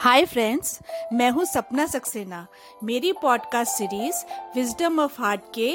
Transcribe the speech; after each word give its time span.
Hi 0.00 0.24
friends 0.24 0.78
मैं 1.12 1.30
हूँ 1.30 1.44
सपना 1.44 1.86
सक्सेना। 1.86 2.46
मेरी 2.84 3.12
podcast 3.12 3.72
series 3.72 4.16
wisdom 4.54 5.00
of 5.00 5.22
heart 5.22 5.40
के 5.54 5.68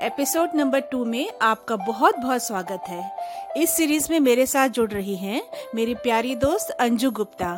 एपिसोड 0.00 0.50
नंबर 0.54 0.80
टू 0.80 1.04
में 1.04 1.30
आपका 1.42 1.76
बहुत 1.76 2.16
बहुत 2.16 2.42
स्वागत 2.42 2.84
है। 2.88 3.10
इस 3.56 3.70
सीरीज़ 3.70 4.06
में 4.10 4.20
मेरे 4.20 4.46
साथ 4.46 4.68
जुड़ 4.68 4.90
रही 4.90 5.16
हैं 5.16 5.42
मेरी 5.74 5.94
प्यारी 5.94 6.34
दोस्त 6.36 6.70
अंजू 6.70 7.10
गुप्ता। 7.10 7.50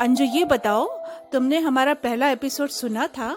अंजू, 0.00 0.24
ये 0.24 0.44
बताओ, 0.44 0.86
तुमने 1.32 1.58
हमारा 1.58 1.94
पहला 1.94 2.28
एपिसोड 2.28 2.68
सुना 2.68 3.06
था? 3.06 3.36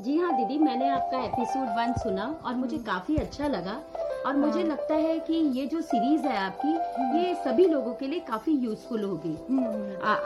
जी 0.00 0.18
हाँ 0.18 0.36
दीदी, 0.36 0.58
मैंने 0.58 0.88
आपका 0.88 1.24
एपिसोड 1.24 1.68
वन 1.68 1.94
सुना 1.98 2.42
और 2.44 2.54
मुझे 2.54 2.78
काफ़ी 2.78 3.16
अच्छा 3.16 3.46
लगा। 3.46 3.80
और 4.26 4.36
मुझे 4.36 4.60
हाँ। 4.60 4.68
लगता 4.68 4.94
है 4.94 5.18
कि 5.20 5.34
ये 5.58 5.66
जो 5.66 5.80
सीरीज़ 5.80 6.26
है 6.26 6.36
आपकी 6.36 7.18
ये 7.18 7.34
सभी 7.44 7.64
लोगों 7.64 7.92
के 7.94 8.06
लिए 8.06 8.20
काफ़ी 8.20 8.52
यूजफुल 8.54 9.04
होगी। 9.04 9.34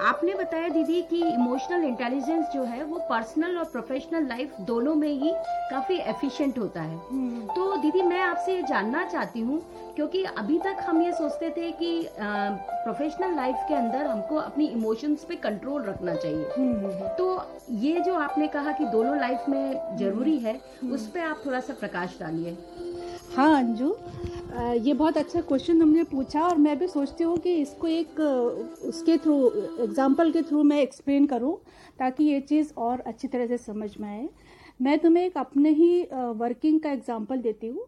आपने 0.04 0.34
बताया 0.34 0.68
दीदी 0.68 1.00
कि 1.02 1.22
इमोशनल 1.24 1.84
इंटेलिजेंस 1.84 2.46
जो 2.54 2.62
है 2.64 2.82
वो 2.84 2.98
पर्सनल 3.10 3.58
और 3.58 3.64
प्रोफेशनल 3.64 4.26
लाइफ 4.28 4.60
दोनों 4.60 4.94
में 4.94 5.08
ही 5.08 5.32
काफ़ी 5.70 5.96
एफिशिएंट 6.10 6.58
होता 6.58 6.82
है। 6.82 6.98
तो 7.46 7.76
दीदी 7.76 8.02
मैं 8.02 8.20
आपसे 8.20 8.54
ये 8.56 8.62
जानना 8.62 9.04
चाहती 9.04 9.40
हूँ 9.40 9.62
क्योंकि 9.96 10.22
अभी 10.24 10.58
तक 10.58 10.76
हम 10.80 11.02
ये 11.02 11.12
सोचते 11.12 11.50
थे 11.50 11.70
कि 11.72 12.08
प्रोफेशनल 12.18 13.34
लाइफ 13.36 13.56
के 13.68 13.74
अंदर 13.74 14.06
हमको 14.06 14.36
अपनी 14.36 14.66
इमोशंस 14.66 15.24
पे 15.24 15.36
कंट्रोल 15.36 15.82
रखना 15.82 16.14
चाहिए। 16.14 16.44
तो 17.18 17.26
ये 17.80 18.00
जो 18.00 18.14
आपने 18.14 18.46
कहा 18.48 18.72
कि 18.72 18.84
दोनों 18.84 19.18
लाइफ 19.18 19.48
में 19.48 19.96
ज़रूरी 19.98 20.38
है 20.38 20.60
उस 20.92 21.06
पर 21.08 21.20
आप 21.20 21.42
थोड़ा 21.46 21.60
सा 21.60 21.74
प्रकाश 21.74 22.16
डालिए। 22.20 22.56
हाँ 23.34 23.56
अंजू। 23.58 23.86
ये 24.84 24.92
बहुत 24.94 25.16
अच्छा 25.16 25.40
क्वेश्चन 25.40 25.78
तुमने 25.80 26.02
पूछा 26.04 26.40
और 26.40 26.58
मैं 26.58 26.78
भी 26.78 26.86
सोचती 26.88 27.24
हूँ 27.24 27.36
कि 27.38 27.54
इसको 27.56 27.86
एक 27.88 28.20
उसके 28.86 29.16
थ्रू 29.18 29.36
एग्ज़ाम्पल 29.82 30.32
के 30.32 30.42
थ्रू 30.42 30.62
मैं 30.62 30.80
एक्सप्लेन 30.80 31.26
करूँ 31.26 31.56
ताकि 31.98 32.24
ये 32.24 32.40
चीज़ 32.40 32.72
और 32.78 33.00
अच्छी 33.00 33.28
तरह 33.28 33.46
से 33.46 33.58
समझ 33.58 33.90
में 34.00 34.08
आए। 34.08 34.28
मैं 34.82 34.98
तुम्हें 34.98 35.24
एक 35.24 35.38
अपने 35.38 35.70
ही 35.70 36.02
वर्किंग 36.12 36.80
का 36.80 36.90
एग्ज़ाम्पल 36.92 37.40
देती 37.40 37.66
हूँ। 37.66 37.86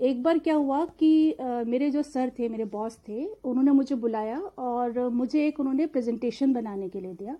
एक 0.00 0.22
बार 0.22 0.38
क्या 0.38 0.54
हुआ 0.54 0.84
कि 1.00 1.36
मेरे 1.66 1.90
जो 1.90 2.02
सर 2.04 2.32
थे, 2.38 2.48
मेरे 2.48 2.64
बॉस 2.66 2.98
थे, 3.08 3.24
उन्होंने 3.26 3.70
मुझे 3.72 3.94
बुलाया 3.96 4.38
और 4.38 5.08
मुझे 5.10 5.46
एक 5.46 5.60
उन्होंने 5.60 5.86
प्रेजेंटेशन 5.88 6.52
बनाने 6.52 6.88
के 6.88 7.00
लिए 7.00 7.12
दिया 7.14 7.36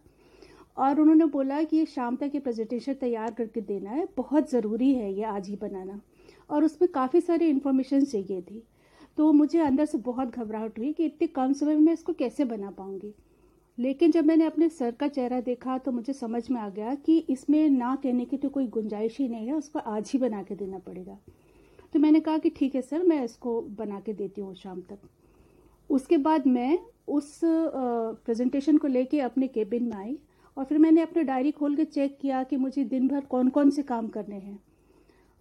और 0.77 1.01
उन्होंने 1.01 1.25
बोला 1.33 1.63
कि 1.63 1.85
शाम 1.87 2.17
तक 2.17 2.31
ये 2.35 2.41
प्रेजेंटेशन 2.41 2.95
तैयार 2.95 3.33
करके 3.35 3.61
देना 3.63 3.91
है, 3.91 4.07
बहुत 4.17 4.51
ज़रूरी 4.51 4.93
है 4.95 5.13
ये 5.13 5.25
आज 5.27 5.49
ही 5.49 5.57
बनाना। 5.57 6.01
और 6.51 6.65
उसमें 6.65 6.91
काफ़ी 6.93 7.21
सारी 7.21 7.49
इन्फॉर्मेशन 7.49 8.05
चाहिए 8.05 8.41
थी। 8.43 8.63
तो 9.19 9.31
मुझे 9.33 9.61
अंदर 9.61 9.85
से 9.85 9.99
बहुत 10.01 10.29
घबराहट 10.31 10.79
हुई 10.79 10.93
कि 10.93 11.05
इतने 11.05 11.27
कम 11.29 11.53
समय 11.53 11.75
में 11.75 11.81
मैं 11.81 11.93
इसको 11.93 12.13
कैसे 12.15 12.45
बना 12.47 12.71
पाऊँगी। 12.71 13.15
लेकिन 13.79 14.11
जब 14.11 14.27
मैंने 14.27 14.45
अपने 14.47 14.69
सर 14.69 14.91
का 14.91 15.09
चेहरा 15.09 15.41
देखा 15.43 15.77
तो 15.79 15.93
मुझे 15.93 16.13
समझ 16.13 16.43
में 16.51 16.61
आ 16.61 16.69
गया 16.69 16.95
कि 16.97 17.19
इसमें 17.31 17.69
ना 17.71 17.95
कहने 18.03 18.25
की 18.25 18.37
तो 18.37 18.49
कोई 18.49 18.67
गुंजाइश 18.69 19.19
ही 19.19 19.29
नहीं 19.29 19.47
है, 19.47 19.55
उसको 19.55 19.79
आज 19.79 20.11
ही 20.13 20.19
बना 20.19 20.43
के 20.43 20.55
देना 20.55 20.79
पड़ेगा। 20.79 21.19
तो 21.93 21.99
मैंने 21.99 22.21
कहा 22.21 22.39
कि 22.39 22.51
ठीक 22.51 22.75
है 22.75 22.83
सर, 22.83 23.03
मैं 23.03 23.25
इसको 23.25 23.61
बना 23.79 24.01
के 24.01 24.13
देती 24.13 24.41
हूँ 24.41 24.55
शाम 24.55 24.81
तक। 24.83 24.99
उसके 25.91 26.17
बाद 26.19 26.47
मैं 26.47 26.79
उस 27.09 27.41
प्रेजेंटेशन 27.45 28.79
को 28.79 28.89
लेके 28.89 29.21
अपने 29.21 29.49
केबिन 29.49 29.85
में 29.85 29.97
आई 29.97 30.19
और 30.57 30.65
फिर 30.65 30.79
मैंने 30.79 31.03
अपने 31.03 31.23
डायरी 31.25 31.51
खोल 31.51 31.77
के 31.77 31.85
चेक 31.85 32.19
किया 32.21 32.43
कि 32.43 32.57
मुझे 32.57 32.85
दिन 32.87 33.09
भर 33.09 33.25
कौन 33.27 33.49
कौन 33.49 33.71
से 33.71 33.83
काम 33.83 34.09
करने 34.09 34.37
हैं। 34.37 34.59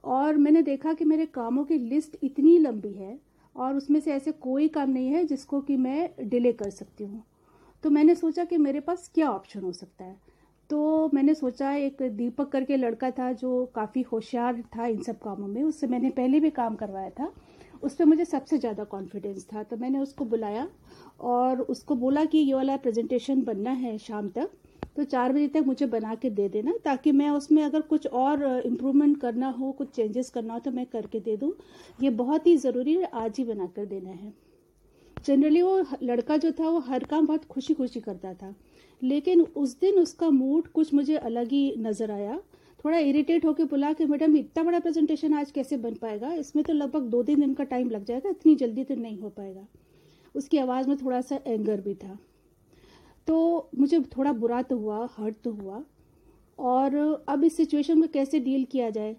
और 0.06 0.38
मैंने 0.38 0.62
देखा 0.62 0.94
कि 0.94 1.06
मेरे 1.06 1.26
कामों 1.26 1.64
की 1.64 1.78
लिस्ट 1.80 2.18
इतनी 2.24 2.58
लंबी 2.58 2.92
है 2.94 3.18
और 3.56 3.76
उसमें 3.76 4.00
से 4.00 4.12
ऐसे 4.12 4.32
कोई 4.32 4.68
काम 4.68 4.90
नहीं 4.90 5.08
है 5.08 5.24
जिसको 5.26 5.62
कि 5.62 5.78
मैं 5.78 6.10
डिले 6.30 6.52
कर 6.54 6.70
सकती 6.70 7.04
हूँ। 7.04 7.24
तो 7.84 7.90
मैंने 7.90 8.16
सोचा 8.16 8.44
कि 8.44 8.58
मेरे 8.58 8.80
पास 8.80 9.10
क्या 9.14 9.30
ऑप्शन 9.30 9.62
हो 9.62 9.72
सकता 9.72 10.06
है? 10.06 10.16
तो 10.70 11.10
मैंने 11.14 11.34
सोचा 11.34 11.74
एक 11.74 12.02
दीपक 12.12 12.50
करके 12.50 12.78
लड़का 12.78 13.10
था 13.12 13.32
जो 13.32 13.66
काफ़ी 13.66 14.02
होशियार 14.02 14.62
था 14.76 14.86
इन 14.86 15.02
सब 15.02 15.20
कामों 15.20 15.48
में। 15.48 15.62
उससे 15.64 15.88
मैंने 15.88 16.10
पहले 16.10 16.40
भी 16.40 16.50
काम 16.50 16.76
करवाया 16.76 17.10
था। 17.10 17.32
उस 17.84 17.96
पर 17.96 18.06
मुझे 18.06 18.26
सबसे 18.26 18.58
ज़्यादा 18.58 18.84
कॉन्फिडेंस 18.84 19.48
था। 19.54 19.64
तो 19.64 19.78
मैंने 19.78 20.00
उसको 20.00 20.26
बुलाया 20.26 20.68
और 21.22 21.62
उसको 21.62 21.96
बोला 21.96 22.26
कि 22.26 22.38
ये 22.38 22.54
वाला 22.54 22.78
प्रेजेंटेशन 22.78 23.42
बनना 23.42 23.72
है 23.72 23.98
शाम 23.98 24.30
तक। 24.30 24.50
तो 24.96 25.04
चार 25.04 25.34
बजे 25.34 25.48
तक 25.48 25.64
मुझे 25.66 25.86
बना 25.86 26.16
के 26.16 26.30
दे 26.30 26.48
देना 26.50 26.74
ताकि 26.84 27.12
मैं 27.12 27.30
उसमें 27.30 27.62
अगर 27.64 27.82
कुछ 27.82 28.08
और 28.08 28.44
इम्प्रूवमेंट 28.66 29.20
करना 29.22 29.50
हो, 29.50 29.72
कुछ 29.72 29.90
चेंजेस 29.90 30.30
करना 30.30 30.54
हो 30.54 30.60
तो 30.60 30.72
मैं 30.72 30.86
करके 30.86 31.20
दे 31.20 31.38
दूँ। 31.38 31.52
ये 32.04 32.10
बहुत 32.10 32.48
ही 32.48 32.58
ज़रूरी 32.58 32.94
है, 32.94 33.06
आज 33.06 33.38
ही 33.38 33.44
बना 33.44 33.66
कर 33.66 33.86
देना 33.86 34.10
है। 34.10 34.34
जनरली 35.26 35.62
वो 35.62 35.86
लड़का 36.04 36.38
जो 36.38 36.52
था 36.52 36.70
वो 36.70 36.80
हर 36.80 37.04
काम 37.04 37.28
बहुत 37.28 37.46
खुशी 37.46 37.74
खुशी 37.74 38.00
करता 38.00 38.34
था। 38.34 38.54
लेकिन 39.02 39.42
उस 39.42 39.80
दिन 39.80 40.00
उसका 40.00 40.30
मूड 40.30 40.68
कुछ 40.68 40.94
मुझे 40.94 41.16
अलग 41.16 41.52
ही 41.52 41.74
नज़र 41.78 42.12
आया। 42.12 42.40
थोड़ा 42.86 42.98
इरिटेट 42.98 43.46
होकर 43.46 43.64
बोला 43.64 43.92
कि, 43.94 44.06
मैडम, 44.06 44.36
इतना 44.36 44.64
बड़ा 44.64 44.80
प्रेजेंटेशन 44.80 45.34
आज 45.34 45.52
कैसे 45.52 45.78
बन 45.78 45.94
पाएगा? 45.94 46.34
इसमें 46.34 46.64
तो 46.66 46.74
लगभग 46.74 47.02
दो 47.02 47.24
तीन 47.24 47.40
दिन 47.40 47.54
का 47.54 47.64
टाइम 47.64 47.90
लग 47.90 48.06
जाएगा, 48.06 48.30
इतनी 48.30 48.56
जल्दी 48.56 48.84
तो 48.84 48.96
नहीं 48.96 49.20
हो 49.20 49.30
पाएगा। 49.30 49.66
उसकी 50.36 50.58
आवाज़ 50.58 50.88
में 50.88 50.98
थोड़ा 50.98 51.22
सा 51.22 51.40
एंगर 51.48 51.82
भी 51.82 51.94
था। 51.96 52.18
तो 53.28 53.70
मुझे 53.78 54.00
थोड़ा 54.18 54.32
बुरा 54.34 54.62
तो 54.62 54.78
हुआ 54.78 55.08
हर्ट 55.18 55.36
तो 55.44 55.52
हुआ। 55.54 55.84
और 56.60 56.96
अब 57.30 57.44
इस 57.44 57.58
सिचुएशन 57.58 58.00
में 58.00 58.10
कैसे 58.10 58.40
डील 58.40 58.66
किया 58.72 58.90
जाए? 58.90 59.16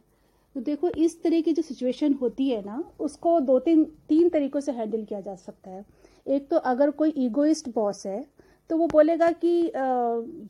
तो 0.57 0.61
देखो 0.61 0.89
इस 0.91 1.23
तरह 1.23 1.41
की 1.41 1.53
जो 1.53 1.63
सिचुएशन 1.63 2.13
होती 2.15 2.49
है 2.49 2.65
ना 2.65 2.83
उसको 3.01 3.39
दो 3.41 3.59
तीन 3.59 3.85
तीन 4.09 4.29
तरीकों 4.29 4.61
से 4.61 4.73
हैंडल 4.73 5.05
किया 5.05 5.21
जा 5.21 5.35
सकता 5.37 5.71
है। 5.71 5.85
एक 6.27 6.49
तो 6.51 6.57
अगर 6.57 6.91
कोई 6.93 7.13
ईगोइस्ट 7.19 7.69
बॉस 7.75 8.07
है 8.07 8.25
तो 8.71 8.77
वो 8.77 8.87
बोलेगा 8.89 9.31
कि 9.33 9.69
आ, 9.69 9.83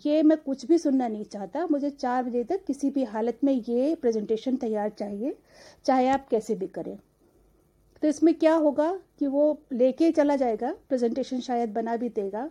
ये 0.06 0.22
मैं 0.22 0.36
कुछ 0.38 0.64
भी 0.66 0.78
सुनना 0.78 1.08
नहीं 1.08 1.24
चाहता। 1.24 1.66
मुझे 1.70 1.90
चार 1.90 2.22
बजे 2.24 2.44
तक 2.44 2.64
किसी 2.66 2.90
भी 2.90 3.04
हालत 3.04 3.40
में 3.44 3.52
ये 3.52 3.94
प्रेजेंटेशन 3.94 4.56
तैयार 4.56 4.90
चाहिए 4.90 5.36
चाहे 5.84 6.08
आप 6.08 6.28
कैसे 6.28 6.54
भी 6.54 6.66
करें। 6.68 6.96
तो 8.02 8.08
इसमें 8.08 8.32
क्या 8.34 8.54
होगा 8.54 8.90
कि 9.18 9.26
वो 9.26 9.58
लेके 9.72 10.10
चला 10.12 10.36
जाएगा 10.36 10.74
प्रेजेंटेशन 10.88 11.40
शायद 11.40 11.72
बना 11.72 11.96
भी 11.96 12.08
देगा। 12.10 12.48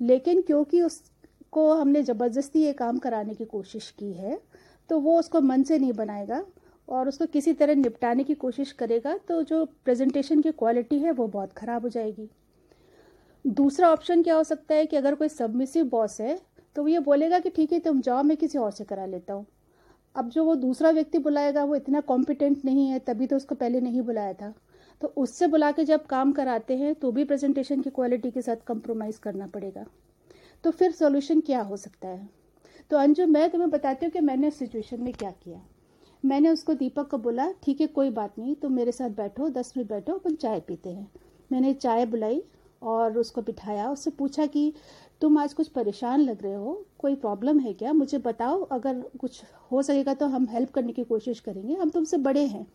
लेकिन 0.00 0.40
क्योंकि 0.42 0.82
उसको 0.82 1.72
हमने 1.74 2.02
ज़बरदस्ती 2.02 2.62
ये 2.62 2.72
काम 2.72 2.98
कराने 2.98 3.34
की 3.34 3.44
कोशिश 3.44 3.90
की 3.90 4.12
है 4.12 4.40
तो 4.90 4.98
वो 5.00 5.18
उसको 5.18 5.40
मन 5.40 5.62
से 5.62 5.78
नहीं 5.78 5.92
बनाएगा 5.92 6.44
और 6.88 7.08
उसको 7.08 7.26
किसी 7.26 7.52
तरह 7.52 7.74
निपटाने 7.74 8.24
की 8.24 8.34
कोशिश 8.36 8.72
करेगा 8.72 9.16
तो 9.28 9.42
जो 9.42 9.64
प्रेजेंटेशन 9.84 10.42
की 10.42 10.50
क्वालिटी 10.52 10.98
है 10.98 11.12
वो 11.12 11.26
बहुत 11.28 11.52
ख़राब 11.52 11.82
हो 11.82 11.88
जाएगी। 11.88 12.28
दूसरा 13.44 13.90
ऑप्शन 13.92 14.22
क्या 14.22 14.36
हो 14.36 14.44
सकता 14.44 14.74
है 14.74 14.86
कि 14.86 14.96
अगर 14.96 15.14
कोई 15.14 15.28
सबमिसिव 15.28 15.88
बॉस 15.88 16.20
है 16.20 16.38
तो 16.76 16.82
वो 16.82 16.88
ये 16.88 16.98
बोलेगा 17.00 17.38
कि 17.38 17.50
ठीक 17.50 17.72
है, 17.72 17.78
तुम 17.80 18.00
जाओ, 18.00 18.22
मैं 18.22 18.36
किसी 18.36 18.58
और 18.58 18.70
से 18.70 18.84
करा 18.84 19.04
लेता 19.06 19.34
हूँ। 19.34 19.46
अब 20.14 20.28
जो 20.28 20.44
वो 20.44 20.54
दूसरा 20.54 20.90
व्यक्ति 20.90 21.18
बुलाएगा, 21.18 21.64
वो 21.64 21.74
इतना 21.76 22.00
कॉम्पिटेंट 22.02 22.64
नहीं 22.64 22.88
है, 22.88 22.98
तभी 22.98 23.26
तो 23.26 23.36
उसको 23.36 23.54
पहले 23.54 23.80
नहीं 23.80 24.02
बुलाया 24.02 24.32
था। 24.32 24.52
तो 25.00 25.08
उससे 25.08 25.46
बुला 25.46 25.72
के 25.72 25.84
जब 25.84 26.06
काम 26.06 26.32
कराते 26.32 26.76
हैं 26.76 26.94
तो 26.94 27.12
भी 27.12 27.24
प्रेजेंटेशन 27.24 27.80
की 27.80 27.90
क्वालिटी 27.90 28.30
के 28.30 28.42
साथ 28.42 28.56
कंप्रोमाइज़ 28.66 29.20
करना 29.20 29.46
पड़ेगा। 29.46 29.86
तो 30.64 30.70
फिर 30.70 30.92
सॉल्यूशन 30.92 31.40
क्या 31.40 31.62
हो 31.62 31.76
सकता 31.76 32.08
है? 32.08 32.28
तो 32.90 32.96
अंजू, 32.96 33.26
मैं 33.26 33.50
तुम्हें 33.50 33.70
बताती 33.70 34.06
हूँ 34.06 34.12
कि 34.12 34.20
मैंने 34.20 34.48
इस 34.48 34.58
सिचुएशन 34.58 35.02
में 35.02 35.12
क्या 35.12 35.30
किया। 35.30 35.60
मैंने 36.24 36.48
उसको 36.48 36.74
दीपक 36.74 37.08
को 37.08 37.18
बोला, 37.18 37.52
ठीक 37.52 37.80
है, 37.80 37.86
कोई 37.86 38.10
बात 38.10 38.38
नहीं, 38.38 38.54
तुम 38.54 38.72
मेरे 38.72 38.92
साथ 38.92 39.10
बैठो, 39.10 39.48
दस 39.48 39.74
मिनट 39.76 39.90
बैठो, 39.90 40.12
अपन 40.12 40.34
चाय 40.34 40.60
पीते 40.60 40.90
हैं। 40.90 41.10
मैंने 41.52 41.74
चाय 41.74 42.06
बुलाई 42.06 42.42
और 42.82 43.18
उसको 43.18 43.42
बिठाया, 43.42 43.90
उससे 43.90 44.10
पूछा 44.10 44.46
कि, 44.46 44.72
तुम 45.20 45.38
आज 45.38 45.52
कुछ 45.54 45.68
परेशान 45.68 46.20
लग 46.20 46.42
रहे 46.42 46.54
हो? 46.54 46.86
कोई 46.98 47.14
प्रॉब्लम 47.14 47.58
है 47.58 47.72
क्या? 47.72 47.92
मुझे 47.92 48.18
बताओ, 48.18 48.62
अगर 48.62 49.02
कुछ 49.20 49.42
हो 49.72 49.82
सकेगा 49.82 50.14
तो 50.14 50.26
हम 50.26 50.46
हेल्प 50.50 50.70
करने 50.70 50.92
की 50.92 51.04
कोशिश 51.04 51.40
करेंगे। 51.40 51.74
हम 51.74 51.90
तुमसे 51.90 52.16
बड़े 52.16 52.46
हैं 52.46 52.66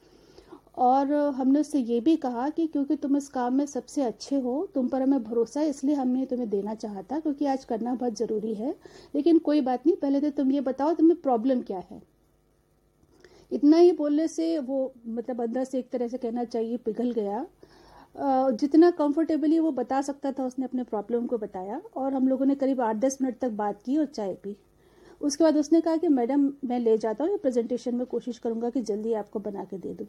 और 0.78 1.14
हमने 1.36 1.60
उससे 1.60 1.80
ये 1.80 2.00
भी 2.00 2.16
कहा 2.18 2.48
कि 2.50 2.66
क्योंकि 2.68 2.96
तुम 2.96 3.18
इस 3.18 3.28
काम 3.30 3.54
में 3.54 3.66
सबसे 3.66 4.02
अच्छे 4.02 4.36
हो, 4.36 4.70
तुम 4.76 4.88
पर 4.88 5.02
हमें 5.02 5.24
भरोसा 5.24 5.60
है, 5.60 5.70
इसलिए 5.70 5.96
हमने 5.96 6.26
तुम्हें 6.26 6.50
देना 6.50 6.76
चाहता 6.76 7.20
क्योंकि 7.20 7.46
आज 7.46 7.66
करना 7.66 7.94
बहुत 7.96 8.18
ज़रूरी 8.18 8.54
है। 8.54 8.76
लेकिन 9.16 9.40
कोई 9.40 9.62
बात 9.62 9.86
नहीं, 9.88 9.96
पहले 9.96 10.22
तो 10.22 10.30
तुम 10.34 10.52
ये 10.52 10.62
बताओ 10.62 10.94
तुम्हें 10.94 11.20
प्रॉब्लम 11.22 11.62
क्या 11.62 11.84
है। 11.92 12.02
इतना 13.52 13.78
ही 13.78 13.92
बोलने 13.92 14.28
से 14.28 14.58
वो 14.60 14.94
मतलब 15.08 15.42
अंदर 15.42 15.64
से 15.64 15.80
एक 15.80 15.90
तरह 15.92 16.08
से 16.08 16.18
कहना 16.18 16.44
चाहिए, 16.46 16.78
पिघल 16.78 17.12
गया। 17.12 17.46
जितना 18.52 18.90
कंफर्टेबली 18.92 19.60
वो 19.60 19.72
बता 19.72 20.02
सकता 20.02 20.32
था, 20.32 20.46
उसने 20.46 20.66
अपने 20.66 20.84
प्रॉब्लम 20.84 21.26
को 21.26 21.38
बताया, 21.38 21.82
और 21.96 22.14
हम 22.14 22.28
लोगों 22.28 22.46
ने 22.46 22.56
करीब 22.56 22.82
आठ 22.82 22.96
दस 22.96 23.18
मिनट 23.22 23.38
तक 23.40 23.52
बात 23.54 23.82
की 23.84 23.98
और 23.98 24.06
चाय 24.06 24.34
पी। 24.34 24.56
उसके 25.22 25.44
बाद 25.44 25.58
उसने 25.58 25.82
कहा 25.82 25.98
कि, 25.98 26.08
मैडम, 26.10 26.52
मैं 26.66 26.80
ले 26.80 26.98
जाता 26.98 27.24
हूँ, 27.24 27.32
ये 27.32 27.38
प्रेजेंटेशन 27.38 27.96
में 27.96 28.06
कोशिश 28.08 28.38
करूँगा 28.38 28.70
कि 28.70 28.82
जल्दी 28.82 29.14
आपको 29.14 29.40
बना 29.40 29.64
के 29.64 29.78
दे 29.78 29.94
दूँ। 29.94 30.08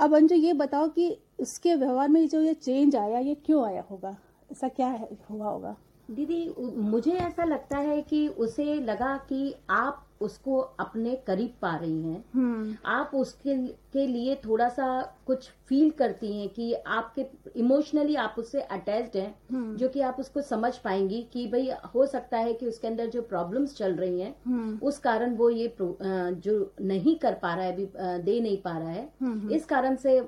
अब 0.00 0.14
अंजु, 0.14 0.34
ये 0.34 0.52
बताओ 0.52 0.88
कि 0.88 1.18
उसके 1.40 1.74
व्यवहार 1.74 2.08
में 2.08 2.28
जो 2.28 2.40
ये 2.40 2.54
चेंज 2.54 2.96
आया, 2.96 3.18
ये 3.18 3.34
क्यों 3.34 3.66
आया 3.66 3.84
होगा? 3.90 4.16
ऐसा 4.52 4.68
क्या 4.68 4.88
है, 4.88 5.08
हुआ 5.30 5.48
होगा? 5.48 5.76
दीदी 6.10 6.54
मुझे 6.76 7.12
ऐसा 7.12 7.44
लगता 7.44 7.78
है 7.78 8.00
कि 8.02 8.26
उसे 8.28 8.74
लगा 8.74 9.16
कि 9.28 9.54
आप 9.70 10.06
उसको 10.20 10.58
अपने 10.80 11.14
करीब 11.26 11.52
पा 11.62 11.74
रही 11.76 12.02
हैं 12.02 12.24
हम्म 12.34 12.76
आप 12.86 13.10
उसके 13.14 13.56
के 13.92 14.06
लिए 14.06 14.34
थोड़ा 14.36 14.68
सा 14.68 14.88
कुछ 15.26 15.48
फील 15.66 15.90
करती 15.90 16.32
हैं 16.40 16.48
कि 16.48 16.72
आपके 16.74 17.26
इमोशनली 17.56 18.14
आप 18.16 18.34
उससे 18.38 18.60
अटैच्ड 18.60 19.16
हैं 19.16 19.34
हम्म। 19.52 19.76
जो 19.76 19.88
कि 19.88 20.00
आप 20.00 20.16
उसको 20.20 20.42
समझ 20.42 20.76
पाएँगी 20.78 21.22
कि 21.32 21.46
भाई 21.46 21.70
हो 21.94 22.06
सकता 22.06 22.38
है 22.38 22.52
कि 22.52 22.66
उसके 22.66 22.88
अंदर 22.88 23.06
जो 23.06 23.22
प्रॉब्लम्स 23.22 23.76
चल 23.76 23.94
रही 23.94 24.20
हैं 24.20 24.34
हम्म 24.46 24.78
उस 24.82 24.98
कारण 24.98 25.34
वो 25.36 25.50
ये 25.50 25.74
जो 25.80 26.72
नहीं 26.80 27.16
कर 27.16 27.34
पा 27.34 27.54
रहा 27.54 27.64
है 27.64 27.72
अभी 27.72 27.88
दे 28.22 28.40
नहीं 28.40 28.62
पा 28.62 28.78
रहा 28.78 28.90
है। 28.90 29.08
इस 29.52 29.64
कारण 29.64 29.96
से। 29.96 30.20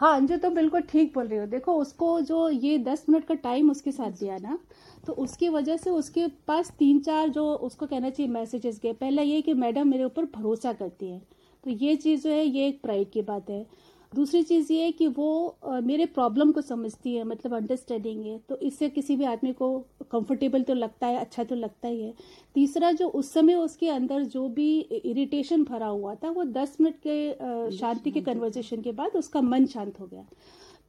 हाँ 0.00 0.14
अंजू 0.16 0.36
तो 0.36 0.48
बिल्कुल 0.50 0.80
ठीक 0.80 1.12
बोल 1.14 1.26
रही 1.26 1.38
हो। 1.38 1.46
देखो, 1.46 1.72
उसको 1.74 2.20
जो 2.20 2.48
ये 2.48 2.76
दस 2.78 3.04
मिनट 3.08 3.26
का 3.26 3.34
टाइम 3.36 3.70
उसके 3.70 3.92
साथ 3.92 4.10
दिया 4.10 4.36
ना 4.38 4.58
तो 5.06 5.12
उसकी 5.14 5.48
वजह 5.48 5.76
से 5.76 5.90
उसके 5.90 6.26
पास 6.48 6.70
तीन 6.78 7.00
चार 7.00 7.28
जो 7.28 7.44
उसको 7.54 7.86
कहना 7.86 8.10
चाहिए 8.10 8.32
मैसेजेस 8.32 8.80
गए। 8.82 8.92
पहला 8.92 9.22
ये 9.22 9.40
कि 9.42 9.54
मैडम 9.54 9.88
मेरे 9.88 10.04
ऊपर 10.04 10.24
भरोसा 10.34 10.72
करती 10.72 11.10
है। 11.10 11.20
तो 11.64 11.70
ये 11.70 11.96
चीज़ 11.96 12.22
जो 12.24 12.30
है, 12.30 12.44
ये 12.44 12.66
एक 12.68 12.80
प्राइड 12.82 13.10
की 13.10 13.22
बात 13.22 13.50
है। 13.50 13.64
दूसरी 14.12 14.42
चीज़ 14.42 14.72
ये 14.72 14.84
है 14.84 14.92
कि 14.92 15.06
वो 15.08 15.80
मेरे 15.82 16.06
प्रॉब्लम 16.06 16.52
को 16.52 16.60
समझती 16.60 17.14
है 17.14 17.24
मतलब 17.24 17.54
अंडरस्टैंडिंग 17.54 18.24
है 18.24 18.38
तो 18.48 18.56
इससे 18.58 18.88
किसी 18.88 19.16
भी 19.16 19.24
आदमी 19.24 19.52
को 19.52 19.68
कंफर्टेबल 20.12 20.62
तो 20.62 20.74
लगता 20.74 21.06
है 21.06 21.18
अच्छा 21.18 21.44
तो 21.44 21.54
लगता 21.54 21.88
ही 21.88 22.00
है। 22.02 22.14
तीसरा 22.54 22.90
जो 22.92 23.08
उस 23.08 23.32
समय 23.32 23.54
उसके 23.54 23.88
अंदर 23.88 24.22
जो 24.24 24.48
भी 24.48 24.78
इरिटेशन 24.80 25.64
भरा 25.64 25.86
हुआ 25.86 26.14
था 26.14 26.30
वो 26.30 26.44
दस 26.46 26.76
मिनट 26.80 26.96
के 27.06 27.76
शांति 27.76 28.10
के 28.10 28.20
कन्वर्जेशन 28.20 28.82
के 28.82 28.92
बाद। 28.92 29.16
उसका 29.16 29.40
मन 29.40 29.66
शांत 29.66 30.00
हो 30.00 30.06
गया। 30.06 30.24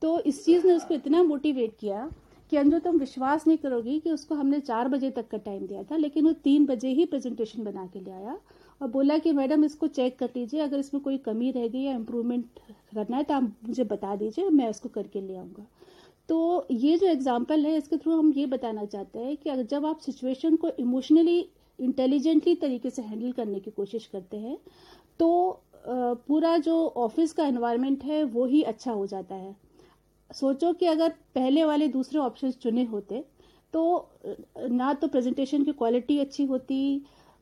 तो 0.02 0.20
इस 0.22 0.44
चीज़ 0.46 0.68
ने 0.68 0.74
उसको 0.74 0.94
इतना 0.94 1.24
मोटिवेट 1.24 1.76
किया 1.80 2.10
कि 2.52 2.58
अंजू 2.58 2.80
तुम 2.80 2.98
विश्वास 3.00 3.48
नहीं 3.48 3.58
करोगी 3.58 4.00
कि 4.00 4.12
उसको 4.12 4.36
हमने 4.36 4.60
चार 4.62 4.88
बजे 4.90 5.10
तक 5.12 5.28
का 5.28 5.38
टाइम 5.40 5.66
दिया 5.68 5.84
था 5.84 5.98
लेकिन 5.98 6.26
वो 6.26 6.32
तीन 6.44 6.66
बजे 6.66 6.90
ही 6.90 7.06
प्रेजेंटेशन 7.06 7.64
बना 7.64 7.86
के 7.86 8.00
ले 8.00 8.12
आया। 8.12 8.38
और 8.82 8.88
बोला 8.90 9.18
कि 9.18 9.32
मैडम, 9.32 9.64
इसको 9.64 9.88
चेक 9.90 10.18
कर 10.20 10.30
लीजिए 10.36 10.60
अगर 10.62 10.80
इसमें 10.80 11.02
कोई 11.04 11.18
कमी 11.20 11.52
रह 11.52 11.68
गई 11.68 11.82
या 11.82 11.94
इम्प्रूवमेंट 11.94 12.60
करना 12.96 13.18
है 13.18 13.24
तो 13.24 13.34
आप 13.34 13.52
मुझे 13.68 13.84
बता 13.86 14.16
दीजिए, 14.16 14.50
मैं 14.50 14.70
उसको 14.70 14.90
करके 14.90 15.22
ले 15.22 15.36
आऊँगा। 15.36 15.66
तो 16.30 16.68
ये 16.72 16.98
जो 16.98 17.08
एग्ज़ाम्पल 17.08 17.66
है, 17.66 17.76
इसके 17.78 17.98
थ्रू 17.98 18.18
हम 18.18 18.32
ये 18.34 18.46
बताना 18.48 18.86
चाहते 18.86 19.20
हैं 19.20 19.36
कि 19.38 19.64
जब 19.66 19.86
आप 19.86 20.00
सिचुएशन 20.00 20.56
को 20.56 20.70
इमोशनली 20.80 21.40
इंटेलिजेंटली 21.80 22.56
तरीके 22.58 22.90
से 22.90 23.02
हैंडल 23.02 23.32
करने 23.32 23.60
की 23.60 23.72
कोशिश 23.72 24.06
करते 24.08 24.38
हैं 24.38 24.58
तो 25.20 25.62
पूरा 25.86 26.58
जो 26.60 26.76
ऑफ़िस 26.98 27.32
का 27.34 27.46
एनवायरनमेंट 27.46 28.04
है, 28.04 28.24
वो 28.24 28.46
ही 28.46 28.62
अच्छा 28.64 28.92
हो 28.92 29.06
जाता 29.08 29.36
है। 29.36 29.56
सोचो 30.30 30.74
कि 30.74 30.86
अगर 30.88 31.10
पहले 31.36 31.64
वाले 31.66 31.88
दूसरे 31.90 32.20
ऑप्शन 32.20 32.52
चुने 32.54 32.84
होते 32.86 33.24
तो 33.74 34.10
ना 34.60 34.94
तो 34.94 35.08
प्रेजेंटेशन 35.08 35.64
की 35.64 35.72
क्वालिटी 35.74 36.20
अच्छी 36.20 36.46
होती 36.46 36.76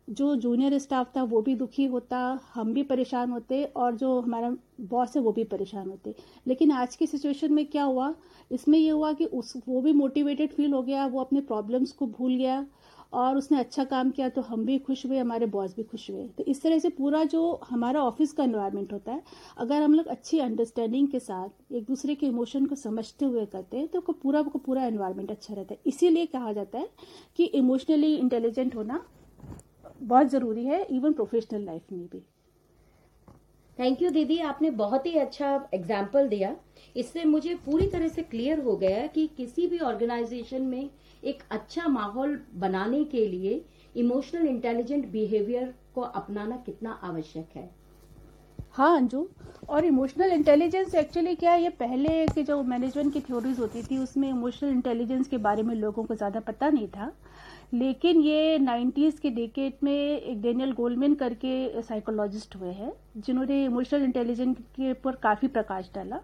जो 0.10 0.36
जूनियर 0.36 0.78
स्टाफ 0.80 1.12
था, 1.18 1.24
वो 1.24 1.42
भी 1.42 1.56
दुखी 1.56 1.86
होता, 1.86 2.40
हम 2.54 2.74
भी 2.74 2.84
परेशान 2.84 3.32
होते 3.32 3.64
और 3.66 3.96
जो 3.96 4.20
हमारा 4.20 4.56
बॉस 4.82 5.16
है, 5.16 5.22
वो 5.22 5.32
भी 5.32 5.44
परेशान 5.46 5.90
होते। 5.90 6.14
लेकिन 6.48 6.72
आज 6.72 6.96
की 6.96 7.08
सिचुएशन 7.08 7.54
में 7.54 7.66
क्या 7.66 7.84
हुआ? 7.84 8.14
इसमें 8.52 8.78
ये 8.80 8.90
हुआ 8.90 9.12
कि 9.14 9.26
उस, 9.26 9.54
वो 9.68 9.82
भी 9.82 9.94
मोटिवेटेड 9.94 10.54
फील 10.54 10.74
हो 10.74 10.82
गया, 10.84 11.06
वो 11.06 11.20
अपने 11.22 11.42
प्रॉब्लम्स 11.42 11.92
को 11.92 12.08
भूल 12.08 12.36
गया 12.36 12.66
और 13.14 13.38
उसने 13.38 13.60
अच्छा 13.60 13.84
काम 13.84 14.10
किया 14.12 14.28
तो 14.30 14.42
हम 14.42 14.66
भी 14.66 14.78
खुश 14.80 15.06
हुए, 15.06 15.18
हमारे 15.18 15.46
बॉस 15.48 15.76
भी 15.76 15.84
खुश 15.84 16.10
हुए। 16.12 16.28
तो 16.38 16.44
इस 16.44 16.62
तरह 16.62 16.80
से 16.80 16.90
पूरा 16.90 17.24
जो 17.26 17.60
हमारा 17.70 18.04
ऑफ़िस 18.04 18.34
का 18.34 18.44
एनवायरनमेंट 18.44 18.94
होता 18.94 19.12
है, 19.12 19.22
अगर 19.58 19.82
हम 19.82 19.94
लोग 19.94 20.08
अच्छी 20.08 20.40
अंडरस्टैंडिंग 20.40 21.08
के 21.08 21.20
साथ 21.20 21.74
एक 21.74 21.86
दूसरे 21.86 22.16
के 22.16 22.28
इमोशन 22.28 22.66
को 22.66 22.76
समझते 22.76 23.26
हुए 23.26 23.46
करते 23.46 23.78
हैं 23.78 23.88
तो 23.88 24.02
पूरा 24.02 24.42
पूरा 24.42 24.86
एनवायरनमेंट 24.86 25.32
अच्छा 25.32 25.54
रहता 25.54 25.74
है। 25.74 25.80
इसीलिए 25.86 26.26
कहा 26.26 26.54
जाता 26.54 26.80
है 26.80 26.90
कि 27.38 27.44
इमोशनली 27.46 28.16
इंटेलिजेंट 28.16 28.76
होना 28.76 29.02
बहुत 30.10 30.30
ज़रूरी 30.30 30.66
है 30.66 30.82
इवन 30.92 31.14
प्रोफेशनल 31.14 31.66
लाइफ 31.66 31.92
में 31.92 32.06
भी। 32.08 32.22
थैंक 33.78 34.02
यू 34.02 34.10
दीदी। 34.12 34.38
आपने 34.44 34.70
बहुत 34.78 35.06
ही 35.06 35.14
अच्छा 35.18 35.50
एग्ज़ाम्पल 35.74 36.28
दिया। 36.28 36.56
इससे 36.96 37.24
मुझे 37.26 37.54
पूरी 37.66 37.88
तरह 37.88 38.08
से 38.08 38.22
क्लियर 38.24 38.60
हो 38.62 38.76
गया 38.78 39.06
कि 39.08 39.28
किसी 39.38 39.68
भी 39.68 39.80
ऑर्गेनाइजेशन 39.82 40.62
में 40.64 40.90
एक 41.24 41.44
अच्छा 41.52 41.88
माहौल 41.90 42.40
बनाने 42.56 43.04
के 43.06 43.26
लिए 43.28 43.62
इमोशनल 43.96 44.48
इंटेलिजेंट 44.48 45.08
बिहेवियर 45.12 45.74
को 45.96 46.02
अपनाना 46.02 46.58
कितना 46.66 47.00
आवश्यक 47.04 47.56
है। 47.56 47.70
हाँ 48.74 48.96
अंजू। 48.98 49.28
और 49.70 49.86
इमोशनल 49.86 50.32
इंटेलिजेंस 50.32 50.96
एक्चुअली 50.96 51.36
क्या 51.36 51.52
है? 51.52 51.62
ये 51.64 51.70
पहले 51.80 52.26
के 52.28 52.44
जो 52.44 52.62
मैनेजमेंट 52.64 53.14
की 53.14 53.20
थ्योरीज 53.22 53.60
होती 53.60 53.82
थी 53.84 53.98
उसमें 53.98 54.30
इमोशनल 54.30 54.70
इंटेलिजेंस 54.70 55.28
के 55.28 55.38
बारे 55.40 55.64
में 55.64 55.74
लोगों 55.76 56.04
को 56.04 56.16
ज़्यादा 56.16 56.40
पता 56.42 56.70
नहीं 56.70 56.88
था। 56.88 57.12
लेकिन 57.74 58.22
ये 58.22 58.58
90s 58.60 59.20
के 59.20 59.30
डेकेट 59.30 59.84
में 59.84 59.94
एक 59.94 60.42
डेनियल 60.42 60.72
गोल्डमैन 60.72 61.16
करके 61.16 61.82
साइकोलॉजिस्ट 61.82 62.56
हुए 62.56 62.72
हैं, 62.72 62.92
जिन्होंने 63.18 63.64
इमोशनल 63.66 64.04
इंटेलिजेंस 64.04 64.58
के 64.76 64.92
ऊपर 64.92 65.16
काफ़ी 65.16 65.48
प्रकाश 65.48 65.90
डाला। 65.96 66.20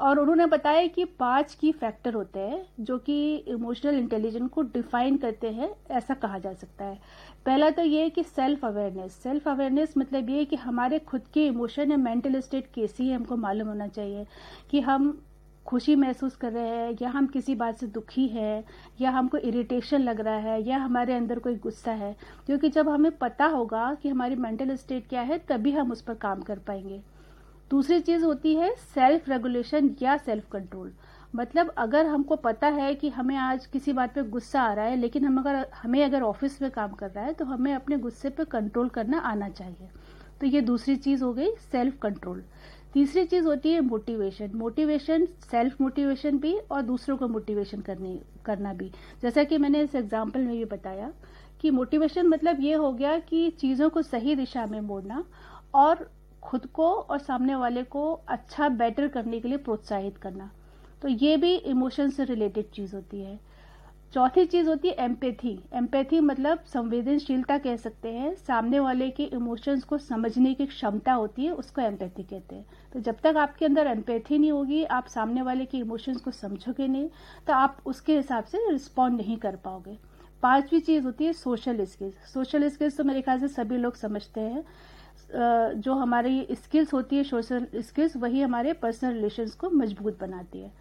और 0.00 0.18
उन्होंने 0.18 0.46
बताया 0.46 0.86
कि 0.86 1.04
पाँच 1.04 1.54
की 1.54 1.70
फैक्टर 1.72 2.14
होते 2.14 2.40
हैं, 2.40 2.64
जो 2.80 2.98
कि 2.98 3.36
इमोशनल 3.36 3.98
इंटेलिजेंस 3.98 4.48
को 4.50 4.62
डिफाइन 4.62 5.16
करते 5.16 5.50
हैं, 5.50 5.70
ऐसा 5.90 6.14
कहा 6.14 6.38
जा 6.38 6.52
सकता 6.52 6.84
है। 6.84 6.98
पहला 7.46 7.70
तो 7.70 7.82
ये 7.82 8.02
है 8.02 8.10
कि 8.10 8.22
सेल्फ 8.22 8.64
अवेयरनेस 8.64 9.12
सेल्फ 9.12 9.48
अवेयरनेस 9.48 9.94
मतलब 9.98 10.30
ये 10.30 10.38
है 10.38 10.44
कि 10.44 10.56
हमारे 10.56 10.98
खुद 10.98 11.26
के 11.34 11.46
इमोशन 11.46 11.90
या 11.90 11.96
मेंटल 11.96 12.40
स्टेट 12.40 12.66
कैसी 12.74 13.08
है, 13.08 13.16
हमको 13.16 13.36
मालूम 13.36 13.68
होना 13.68 13.88
चाहिए 13.88 14.26
कि 14.70 14.80
हम 14.80 15.18
खुशी 15.74 15.94
महसूस 15.96 16.34
कर 16.36 16.52
रहे 16.52 16.68
हैं, 16.68 16.96
या 17.02 17.08
हम 17.10 17.26
किसी 17.26 17.54
बात 17.54 17.76
से 17.76 17.86
दुखी 17.86 18.26
है, 18.28 18.64
या 19.00 19.10
हमको 19.10 19.38
इरिटेशन 19.38 20.00
लग 20.00 20.20
रहा 20.20 20.36
है, 20.36 20.60
या 20.62 20.76
हमारे 20.78 21.14
अंदर 21.14 21.38
कोई 21.38 21.54
गुस्सा 21.56 21.92
है 21.92 22.14
क्योंकि 22.46 22.68
जब 22.68 22.88
हमें 22.88 23.10
पता 23.18 23.46
होगा 23.46 23.92
कि 24.02 24.08
हमारी 24.08 24.36
मेंटल 24.36 24.74
स्टेट 24.76 25.08
क्या 25.08 25.20
है, 25.20 25.38
तभी 25.38 25.72
हम 25.72 25.92
उस 25.92 26.02
पर 26.02 26.14
काम 26.14 26.42
कर 26.42 26.58
पाएँगे। 26.58 27.00
दूसरी 27.70 28.00
चीज़ 28.00 28.24
होती 28.24 28.54
है 28.54 28.74
सेल्फ 28.94 29.28
रेगुलेशन 29.28 29.90
या 30.02 30.16
सेल्फ 30.16 30.48
कंट्रोल 30.52 30.92
मतलब 31.34 31.70
अगर 31.78 32.06
हमको 32.06 32.36
पता 32.36 32.68
है 32.68 32.94
कि 32.94 33.08
हमें 33.08 33.36
आज 33.36 33.66
किसी 33.66 33.92
बात 33.92 34.14
पे 34.14 34.22
गुस्सा 34.22 34.62
आ 34.62 34.72
रहा 34.72 34.84
है, 34.84 34.96
लेकिन 34.96 35.24
हम 35.24 35.38
अगर, 35.38 35.66
हमें 35.74 36.04
अगर 36.04 36.22
ऑफ़िस 36.22 36.62
में 36.62 36.70
काम 36.70 36.92
कर 36.92 37.10
रहा 37.10 37.24
है 37.24 37.32
तो 37.32 37.44
हमें 37.44 37.72
अपने 37.74 37.96
गुस्से 37.98 38.30
पे 38.30 38.44
कंट्रोल 38.44 38.88
करना 38.88 39.18
आना 39.18 39.48
चाहिए। 39.48 39.88
तो 40.40 40.46
ये 40.46 40.60
दूसरी 40.60 40.96
चीज़ 40.96 41.24
हो 41.24 41.32
गई 41.32 41.50
सेल्फ 41.72 41.98
कंट्रोल 41.98 42.42
तीसरी 42.94 43.24
चीज़ 43.24 43.44
होती 43.44 43.70
है 43.72 43.80
मोटिवेशन 43.80 44.50
मोटिवेशन 44.54 45.24
सेल्फ 45.50 45.80
मोटिवेशन 45.80 46.38
भी 46.38 46.52
और 46.70 46.82
दूसरों 46.82 47.16
को 47.16 47.28
मोटिवेशन 47.28 47.80
करने, 47.80 48.18
करना 48.44 48.72
भी. 48.72 48.90
जैसा 49.22 49.44
कि 49.44 49.58
मैंने 49.58 49.80
इस 49.82 49.94
एग्ज़ाम्पल 49.94 50.40
में 50.40 50.56
भी 50.56 50.64
बताया 50.64 51.12
कि 51.60 51.70
मोटिवेशन 51.70 52.26
मतलब 52.28 52.60
ये 52.60 52.74
हो 52.74 52.92
गया 52.92 53.18
कि 53.18 53.50
चीज़ों 53.50 53.88
को 53.90 54.02
सही 54.02 54.34
दिशा 54.34 54.66
में 54.66 54.80
मोड़ना 54.80 55.24
और 55.74 56.08
खुद 56.42 56.66
को 56.66 56.90
और 56.92 57.18
सामने 57.18 57.54
वाले 57.54 57.82
को 57.82 58.12
अच्छा 58.28 58.68
बेटर 58.68 59.08
करने 59.08 59.40
के 59.40 59.48
लिए 59.48 59.58
प्रोत्साहित 59.58 60.16
करना. 60.18 60.50
तो 61.02 61.08
ये 61.08 61.36
भी 61.36 61.54
इमोशन 61.54 62.10
से 62.10 62.24
रिलेटेड 62.24 62.70
चीज़ 62.70 62.94
होती 62.94 63.20
है. 63.20 63.38
चौथी 64.14 64.44
चीज़ 64.46 64.68
होती 64.68 64.88
है 64.88 64.94
एम्पैथी 65.04 65.52
एम्पैथी 65.74 66.18
मतलब 66.20 66.58
संवेदनशीलता 66.72 67.56
कह 67.58 67.76
सकते 67.76 68.08
हैं। 68.08 68.34
सामने 68.36 68.80
वाले 68.80 69.08
के 69.10 69.24
इमोशंस 69.24 69.84
को 69.84 69.98
समझने 69.98 70.52
की 70.54 70.66
क्षमता 70.66 71.12
होती 71.12 71.44
है, 71.44 71.52
उसको 71.52 71.80
एम्पैथी 71.82 72.22
कहते 72.22 72.56
हैं। 72.56 72.64
तो 72.92 73.00
जब 73.00 73.16
तक 73.22 73.36
आपके 73.36 73.64
अंदर 73.64 73.86
एम्पैथी 73.86 74.38
नहीं 74.38 74.52
होगी, 74.52 74.82
आप 74.84 75.06
सामने 75.06 75.42
वाले 75.42 75.64
के 75.64 75.78
इमोशंस 75.78 76.20
को 76.20 76.30
समझोगे 76.30 76.86
नहीं 76.88 77.08
तो 77.46 77.52
आप 77.54 77.80
उसके 77.86 78.16
हिसाब 78.16 78.44
से 78.44 78.70
रिस्पॉन्ड 78.70 79.16
नहीं 79.16 79.36
कर 79.36 79.56
पाओगे। 79.64 79.98
पांचवी 80.42 80.80
चीज़ 80.80 81.04
होती 81.04 81.24
है 81.24 81.32
सोशल 81.32 81.84
स्किल्स 81.84 82.32
सोशल 82.34 82.68
स्किल्स 82.68 82.96
तो 82.96 83.04
मेरे 83.04 83.22
ख्याल 83.22 83.40
से 83.40 83.48
सभी 83.50 83.76
लोग 83.78 83.96
समझते 83.96 84.40
हैं। 84.40 84.64
जो 85.76 85.94
हमारी 85.96 86.46
स्किल्स 86.54 86.92
होती 86.94 87.16
है 87.16 87.24
सोशल 87.24 87.66
स्किल्स 87.76 88.16
वही 88.16 88.40
हमारे 88.40 88.72
पर्सनल 88.72 89.12
रिलेशंस 89.14 89.54
को 89.54 89.70
मज़बूत 89.72 90.20
बनाती 90.20 90.60
है। 90.60 90.72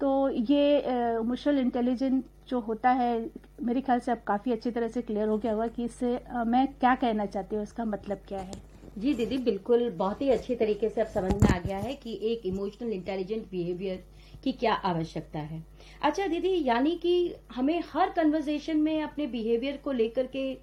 तो 0.00 0.28
ये 0.30 0.78
इमोशनल 0.78 1.58
इंटेलिजेंट 1.58 2.24
जो 2.48 2.60
होता 2.60 2.90
है, 2.90 3.30
मेरे 3.62 3.80
ख्याल 3.80 4.00
से 4.00 4.12
अब 4.12 4.22
काफ़ी 4.26 4.52
अच्छी 4.52 4.70
तरह 4.70 4.88
से 4.88 5.02
क्लियर 5.02 5.28
हो 5.28 5.38
गया 5.38 5.52
होगा 5.52 5.66
कि 5.66 5.84
इससे 5.84 6.18
मैं 6.46 6.66
क्या 6.74 6.94
कहना 6.94 7.26
चाहती 7.26 7.56
हूँ, 7.56 7.62
इसका 7.62 7.84
मतलब 7.84 8.18
क्या 8.28 8.38
है? 8.40 8.52
जी 8.98 9.14
दीदी, 9.14 9.38
बिल्कुल 9.38 9.88
बहुत 9.90 10.20
ही 10.22 10.28
अच्छी 10.30 10.54
तरीके 10.56 10.88
से 10.88 11.00
अब 11.00 11.06
समझ 11.06 11.32
में 11.34 11.48
आ 11.48 11.58
गया 11.58 11.78
है 11.78 11.94
कि 11.94 12.18
एक 12.22 12.46
इमोशनल 12.46 12.92
इंटेलिजेंट 12.92 13.50
बिहेवियर 13.50 14.04
की 14.44 14.52
क्या 14.52 14.72
आवश्यकता 14.74 15.38
है। 15.38 15.62
अच्छा 16.02 16.26
दीदी, 16.26 16.62
यानी 16.64 16.94
कि 16.96 17.34
हमें 17.54 17.82
हर 17.94 18.10
कन्वर्जेशन 18.10 18.76
में 18.76 19.02
अपने 19.02 19.26
बिहेवियर 19.26 19.76
को 19.84 19.92
लेकर 19.92 20.26
के 20.36 20.54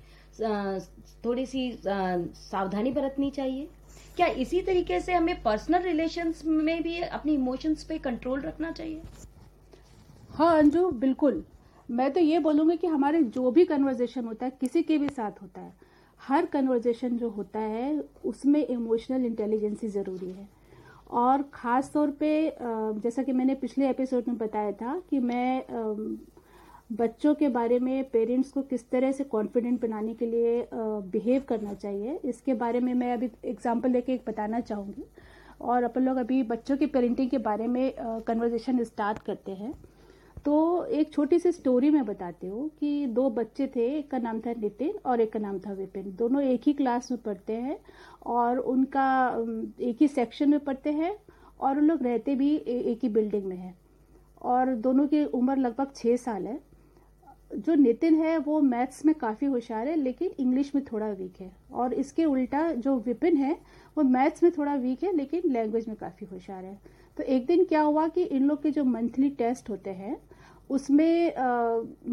थोड़ी 1.25 1.45
सी 1.45 1.71
सावधानी 1.85 2.91
बरतनी 2.91 3.29
चाहिए? 3.31 3.67
क्या 4.15 4.27
इसी 4.27 4.61
तरीके 4.61 4.99
से 4.99 5.13
हमें 5.13 5.41
पर्सनल 5.43 5.81
रिलेशंस 5.81 6.43
में 6.45 6.81
भी 6.83 6.99
अपनी 6.99 7.33
इमोशंस 7.33 7.83
पे 7.83 7.97
कंट्रोल 7.99 8.41
रखना 8.41 8.71
चाहिए? 8.71 9.01
हाँ 10.29 10.57
अंजू, 10.57 10.89
बिल्कुल। 10.91 11.43
मैं 11.91 12.11
तो 12.13 12.19
ये 12.19 12.39
बोलूँगी 12.39 12.77
कि 12.77 12.87
हमारे 12.87 13.21
जो 13.21 13.51
भी 13.51 13.65
कन्वर्जेशन 13.65 14.25
होता 14.25 14.45
है, 14.45 14.51
किसी 14.61 14.83
के 14.83 14.97
भी 14.97 15.09
साथ 15.09 15.41
होता 15.41 15.61
है, 15.61 15.73
हर 16.19 16.45
कन्वर्जेशन 16.45 17.17
जो 17.17 17.29
होता 17.29 17.59
है, 17.59 18.03
उसमें 18.25 18.65
इमोशनल 18.65 19.25
इंटेलिजेंसी 19.25 19.87
ज़रूरी 19.87 20.31
है। 20.31 20.47
और 21.11 21.41
ख़ास 21.53 21.91
तौर 21.93 22.11
पे 22.19 22.57
जैसा 22.61 23.23
कि 23.23 23.31
मैंने 23.31 23.55
पिछले 23.55 23.89
एपिसोड 23.89 24.27
में 24.27 24.37
बताया 24.37 24.71
था 24.71 25.01
कि 25.09 25.19
मैं 25.19 25.63
बच्चों 26.91 27.33
के 27.35 27.47
बारे 27.49 27.77
में, 27.79 28.03
पेरेंट्स 28.11 28.51
को 28.51 28.61
किस 28.61 28.89
तरह 28.89 29.11
से 29.11 29.23
कॉन्फिडेंट 29.25 29.79
बनाने 29.81 30.13
के 30.13 30.25
लिए 30.25 30.67
बिहेव 30.73 31.43
करना 31.49 31.73
चाहिए, 31.73 32.19
इसके 32.25 32.53
बारे 32.53 32.79
में 32.79 32.93
मैं 32.93 33.11
अभी 33.13 33.29
एग्जांपल 33.45 33.91
लेके 33.91 34.13
एक 34.13 34.23
बताना 34.27 34.59
चाहूँगी। 34.59 35.03
और 35.61 35.83
अपन 35.83 36.03
लोग 36.03 36.17
अभी 36.17 36.41
बच्चों 36.43 36.77
की 36.77 36.85
पेरेंटिंग 36.87 37.29
के 37.29 37.37
बारे 37.39 37.67
में 37.67 37.93
कन्वर्जेशन 38.27 38.83
स्टार्ट 38.83 39.19
करते 39.19 39.51
हैं। 39.53 39.73
तो 40.45 40.85
एक 40.85 41.11
छोटी 41.13 41.39
सी 41.39 41.51
स्टोरी 41.51 41.89
मैं 41.89 42.05
बताती 42.05 42.47
हूँ 42.47 42.69
कि 42.79 43.05
दो 43.07 43.29
बच्चे 43.29 43.67
थे, 43.75 43.85
एक 43.97 44.09
का 44.11 44.17
नाम 44.17 44.39
था 44.39 44.53
नितिन 44.53 44.93
और 45.05 45.21
एक 45.21 45.31
का 45.33 45.39
नाम 45.39 45.59
था 45.59 45.73
विपिन। 45.73 46.15
दोनों 46.17 46.41
एक 46.43 46.61
ही 46.65 46.73
क्लास 46.73 47.11
में 47.11 47.19
पढ़ते 47.21 47.55
हैं 47.55 47.77
और 48.27 48.57
उनका 48.57 49.05
एक 49.81 49.97
ही 50.01 50.07
सेक्शन 50.07 50.49
में 50.49 50.59
पढ़ते 50.59 50.91
हैं 50.91 51.15
और 51.59 51.77
उन 51.77 51.85
लोग 51.85 52.03
रहते 52.03 52.35
भी 52.35 52.55
एक 52.55 52.99
ही 53.03 53.09
बिल्डिंग 53.09 53.45
में 53.45 53.55
हैं। 53.57 53.75
और 54.43 54.73
दोनों 54.77 55.07
की 55.07 55.23
उम्र 55.25 55.55
लगभग 55.57 55.91
छः 55.95 56.15
साल 56.17 56.47
है। 56.47 56.59
जो 57.55 57.75
नितिन 57.75 58.15
है, 58.15 58.37
वो 58.37 58.59
मैथ्स 58.61 59.05
में 59.05 59.13
काफ़ी 59.15 59.47
होशियार 59.47 59.87
है, 59.87 59.95
लेकिन 59.95 60.31
इंग्लिश 60.39 60.71
में 60.75 60.83
थोड़ा 60.85 61.07
वीक 61.07 61.39
है। 61.41 61.51
और 61.71 61.93
इसके 61.93 62.25
उल्टा 62.25 62.71
जो 62.71 62.95
विपिन 62.97 63.37
है, 63.37 63.57
वो 63.97 64.03
मैथ्स 64.03 64.43
में 64.43 64.51
थोड़ा 64.51 64.75
वीक 64.75 65.03
है, 65.03 65.15
लेकिन 65.15 65.51
लैंग्वेज 65.53 65.87
में 65.87 65.97
काफ़ी 65.97 66.27
होशियार 66.31 66.63
है। 66.65 66.79
तो 67.17 67.23
एक 67.23 67.45
दिन 67.45 67.63
क्या 67.65 67.81
हुआ 67.81 68.07
कि 68.07 68.23
इन 68.23 68.47
लोग 68.47 68.61
के 68.63 68.71
जो 68.71 68.83
मंथली 68.83 69.29
टेस्ट 69.29 69.69
होते 69.69 69.89
हैं, 69.89 70.17
उसमें 70.69 71.33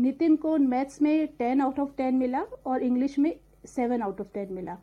नितिन 0.02 0.36
को 0.36 0.56
मैथ्स 0.58 1.02
में 1.02 1.26
टेन 1.28 1.60
आउट 1.60 1.78
ऑफ़ 1.80 1.90
टेन 1.96 2.14
मिला 2.14 2.42
और 2.66 2.82
इंग्लिश 2.82 3.18
में 3.18 3.34
सेवन 3.66 4.02
आउट 4.02 4.20
ऑफ़ 4.20 4.28
टेन 4.34 4.52
मिला। 4.52 4.76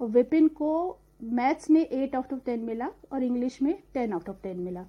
और 0.00 0.08
विपिन 0.08 0.48
को 0.48 0.98
मैथ्स 1.22 1.70
में 1.70 1.80
एट 1.80 2.14
आउट 2.16 2.32
ऑफ़ 2.32 2.40
टेन 2.46 2.60
मिला 2.60 2.90
और 3.12 3.22
इंग्लिश 3.22 3.60
में 3.62 3.74
टेन 3.94 4.12
आउट 4.12 4.28
ऑफ़ 4.28 4.42
टेन 4.42 4.60
मिला। 4.60 4.86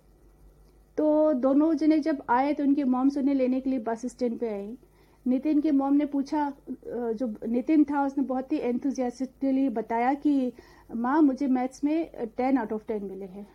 तो 0.97 1.33
दोनों 1.33 1.73
जने 1.73 1.99
जब 1.99 2.21
आए 2.29 2.53
तो 2.53 2.63
उनके 2.63 2.83
मॉम्स 2.83 3.17
उन्हें 3.17 3.35
लेने 3.35 3.59
के 3.61 3.69
लिए 3.69 3.79
बस 3.79 4.05
स्टैंड 4.05 4.37
पे 4.39 4.49
आई। 4.49 4.77
नितिन 5.27 5.61
के 5.61 5.71
मॉम 5.71 5.93
ने 5.93 6.05
पूछा 6.05 6.53
जो 6.87 7.33
नितिन 7.47 7.83
था, 7.83 8.05
उसने 8.05 8.23
बहुत 8.23 8.51
ही 8.51 8.57
एंथुजियास्टिकली 8.57 9.69
बताया 9.69 10.13
कि, 10.13 10.51
माँ, 10.95 11.21
मुझे 11.21 11.47
मैथ्स 11.47 11.83
में 11.83 12.09
टेन 12.37 12.57
आउट 12.57 12.73
ऑफ़ 12.73 12.87
टेन 12.87 13.03
मिले 13.03 13.25
हैं। 13.25 13.47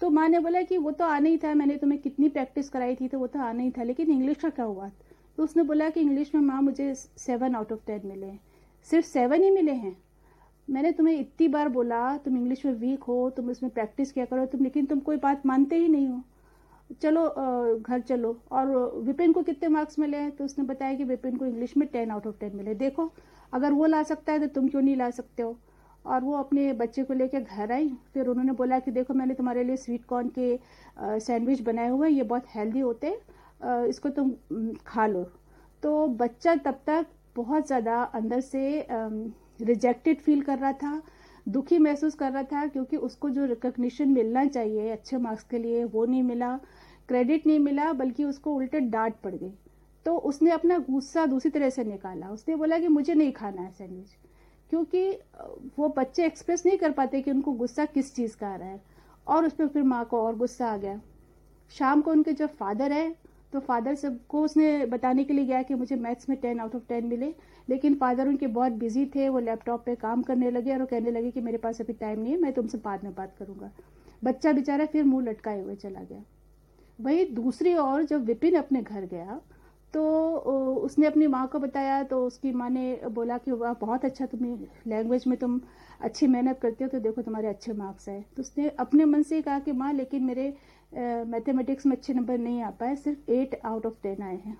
तो 0.00 0.10
माँ 0.10 0.28
ने 0.28 0.38
बोला 0.38 0.62
कि, 0.62 0.78
वो 0.78 0.90
तो 0.90 1.04
आना 1.04 1.28
ही 1.28 1.38
था, 1.38 1.54
मैंने 1.54 1.76
तुम्हें 1.76 2.00
कितनी 2.00 2.28
प्रैक्टिस 2.28 2.68
कराई 2.68 2.94
थी 2.94 3.08
तो 3.08 3.18
वो 3.18 3.26
तो 3.26 3.38
आना 3.38 3.62
ही 3.62 3.70
था, 3.70 3.82
लेकिन 3.82 4.10
इंग्लिश 4.10 4.36
का 4.36 4.50
क्या 4.50 4.64
हुआ? 4.64 4.90
तो 5.36 5.44
उसने 5.44 5.62
बोला 5.62 5.90
कि 5.90 6.00
इंग्लिश 6.00 6.34
में, 6.34 6.42
माँ, 6.42 6.62
मुझे 6.62 6.94
सेवन 6.94 7.54
आउट 7.54 7.72
ऑफ़ 7.72 7.86
टेन 7.86 8.00
मिले 8.04 8.26
हैं। 8.26 8.40
सिर्फ़ 8.84 9.06
सेवन 9.06 9.42
ही 9.42 9.50
मिले 9.50 9.72
हैं? 9.72 9.96
मैंने 10.70 10.92
तुम्हें 10.92 11.18
इतनी 11.20 11.48
बार 11.48 11.68
बोला, 11.68 12.16
तुम 12.16 12.36
इंग्लिश 12.36 12.66
में 12.66 12.72
वीक 12.72 13.02
हो, 13.02 13.30
तुम 13.30 13.50
इसमें 13.50 13.72
प्रैक्टिस 13.72 14.12
किया 14.12 14.24
करो, 14.24 14.46
तुम, 14.46 14.62
लेकिन 14.62 14.86
तुम 14.86 15.00
कोई 15.00 15.16
बात 15.16 15.46
मानते 15.46 15.76
ही 15.76 15.88
नहीं 15.88 16.08
हो। 16.08 16.20
चलो 16.92 17.28
घर 17.78 18.00
चलो। 18.00 18.36
और 18.52 18.66
विपिन 19.04 19.32
को 19.32 19.42
कितने 19.42 19.68
मार्क्स 19.68 19.98
मिले 19.98 20.16
हैं? 20.16 20.30
तो 20.30 20.44
उसने 20.44 20.64
बताया 20.64 20.94
कि 20.94 21.04
विपिन 21.04 21.36
को 21.36 21.46
इंग्लिश 21.46 21.76
में 21.76 21.86
टेन 21.88 22.10
आउट 22.10 22.26
ऑफ़ 22.26 22.36
टेन 22.40 22.56
मिले। 22.56 22.74
देखो, 22.76 23.10
अगर 23.52 23.72
वो 23.72 23.86
ला 23.86 24.02
सकता 24.04 24.32
है 24.32 24.40
तो 24.40 24.46
तुम 24.54 24.68
क्यों 24.68 24.82
नहीं 24.82 24.96
ला 24.96 25.10
सकते 25.10 25.42
हो? 25.42 25.56
और 26.04 26.20
वो 26.20 26.36
अपने 26.36 26.72
बच्चे 26.72 27.02
को 27.04 27.14
लेकर 27.14 27.40
घर 27.40 27.72
आई। 27.72 27.88
फिर 28.14 28.26
उन्होंने 28.26 28.52
बोला 28.52 28.78
कि 28.78 28.90
देखो, 28.90 29.14
मैंने 29.14 29.34
तुम्हारे 29.34 29.64
लिए 29.64 29.76
स्वीट 29.76 30.04
कॉर्न 30.04 30.30
के 30.38 30.58
सैंडविच 31.20 31.60
बनाए 31.60 31.88
हुए 31.88 32.08
हैं। 32.08 32.16
ये 32.16 32.22
बहुत 32.24 32.44
हेल्दी 32.54 32.80
होते 32.80 33.06
हैं। 33.06 33.84
इसको 33.86 34.08
तुम 34.10 34.32
खा 34.86 35.06
लो। 35.06 35.22
तो 35.82 36.06
बच्चा 36.08 36.54
तब 36.56 36.80
तक 36.86 37.06
बहुत 37.36 37.66
ज़्यादा 37.66 38.02
अंदर 38.14 38.40
से 38.42 38.86
रिजेक्टेड 38.90 40.20
फील 40.20 40.40
कर 40.42 40.58
रहा 40.58 40.72
था। 40.74 41.00
दुखी 41.46 41.78
महसूस 41.78 42.14
कर 42.14 42.32
रहा 42.32 42.42
था 42.42 42.66
क्योंकि 42.66 42.96
उसको 42.98 43.30
जो 43.30 43.44
रिकग्निशन 43.46 44.08
मिलना 44.08 44.44
चाहिए, 44.46 44.90
अच्छे 44.90 45.16
मार्क्स 45.18 45.44
के 45.44 45.58
लिए, 45.58 45.84
वो 45.84 46.04
नहीं 46.04 46.22
मिला 46.22 46.56
क्रेडिट 47.08 47.46
नहीं 47.46 47.58
मिला, 47.58 47.92
बल्कि 47.92 48.24
उसको 48.24 48.54
उल्टे 48.54 48.80
डांट 48.80 49.14
पड़ 49.24 49.34
गई। 49.34 49.52
तो 50.06 50.16
उसने 50.18 50.50
अपना 50.50 50.78
गुस्सा 50.80 51.24
दूसरी 51.26 51.50
तरह 51.50 51.70
से 51.70 51.84
निकाला। 51.84 52.28
उसने 52.28 52.56
बोला 52.56 52.78
कि 52.78 52.88
मुझे 52.88 53.14
नहीं 53.14 53.32
खाना 53.32 53.62
है 53.62 53.70
सैंडविच 53.72 54.16
क्योंकि 54.70 55.10
वो 55.78 55.88
बच्चे 55.96 56.24
एक्सप्रेस 56.26 56.64
नहीं 56.66 56.78
कर 56.78 56.92
पाते 56.92 57.20
कि 57.22 57.30
उनको 57.30 57.52
गुस्सा 57.54 57.84
किस 57.86 58.14
चीज़ 58.14 58.36
का 58.36 58.48
आ 58.48 58.56
रहा 58.56 58.68
है। 58.68 58.80
और 59.26 59.46
उस 59.46 59.52
पर 59.52 59.66
फिर 59.68 59.82
माँ 59.84 60.04
को 60.04 60.20
और 60.22 60.36
गुस्सा 60.36 60.66
आ 60.66 60.76
गया। 60.76 61.00
शाम 61.72 62.00
को 62.00 62.10
उनके 62.10 62.32
जब 62.32 62.54
फादर 62.56 62.92
है 62.92 63.14
तो 63.52 63.60
फादर 63.60 63.94
सबको 63.94 64.42
उसने 64.42 64.86
बताने 64.86 65.24
के 65.24 65.32
लिए 65.32 65.44
गया 65.44 65.62
कि 65.62 65.74
मुझे 65.74 65.96
मैथ्स 65.96 66.28
में 66.28 66.38
टेन 66.40 66.60
आउट 66.60 66.74
ऑफ़ 66.74 66.82
टेन 66.88 67.06
मिले। 67.06 67.34
लेकिन 67.68 67.94
फादर 67.94 68.28
उनके 68.28 68.46
बहुत 68.48 68.72
बिज़ी 68.74 69.04
थे, 69.06 69.28
वो 69.28 69.38
लैपटॉप 69.40 69.84
पे 69.86 69.94
काम 69.96 70.22
करने 70.22 70.50
लगे 70.50 70.72
और 70.72 70.80
वो 70.80 70.86
कहने 70.86 71.10
लगे 71.10 71.30
कि 71.30 71.40
मेरे 71.40 71.58
पास 71.58 71.80
अभी 71.80 71.92
टाइम 71.94 72.20
नहीं 72.20 72.32
है, 72.32 72.40
मैं 72.40 72.52
तुमसे 72.52 72.78
बाद 72.80 73.04
में 73.04 73.14
बात 73.14 73.34
करूँगा। 73.38 73.70
बच्चा 74.22 74.52
बेचारा 74.52 74.86
फिर 74.86 75.04
मुँह 75.04 75.24
लटकाए 75.24 75.60
हुए 75.60 75.74
चला 75.76 76.02
गया। 76.02 76.22
वही 76.98 77.24
दूसरी 77.26 77.74
ओर 77.76 78.02
जब 78.04 78.24
विपिन 78.24 78.54
अपने 78.56 78.82
घर 78.82 79.06
गया 79.06 79.40
तो 79.94 80.02
उसने 80.78 81.06
अपनी 81.06 81.26
माँ 81.26 81.46
को 81.48 81.58
बताया 81.58 82.02
तो 82.02 82.24
उसकी 82.26 82.52
माँ 82.52 82.68
ने 82.70 83.00
बोला 83.06 83.36
कि, 83.38 83.50
वाह, 83.52 83.72
बहुत 83.74 84.04
अच्छा 84.04 84.26
तुम्हें 84.26 84.66
लैंग्वेज 84.86 85.24
में 85.26 85.36
तुम 85.38 85.60
अच्छी 86.00 86.26
मेहनत 86.26 86.58
करते 86.62 86.84
हो 86.84 86.90
तो 86.90 86.98
देखो 87.00 87.22
तुम्हारे 87.22 87.48
अच्छे 87.48 87.72
मार्क्स 87.72 88.08
आए 88.08 88.24
तो 88.36 88.42
उसने 88.42 88.68
अपने 88.80 89.04
मन 89.04 89.22
से 89.22 89.40
कहा 89.42 89.58
कि, 89.58 89.72
माँ, 89.72 89.92
लेकिन 89.92 90.22
मेरे 90.24 90.54
मैथमेटिक्स 90.92 91.86
में 91.86 91.96
अच्छे 91.96 92.14
नंबर 92.14 92.38
नहीं 92.38 92.62
आ 92.62 92.70
पाए, 92.70 92.96
सिर्फ़ 92.96 93.30
एट 93.30 93.60
आउट 93.64 93.86
ऑफ़ 93.86 93.94
टेन 94.02 94.22
आए 94.22 94.36
हैं। 94.36 94.56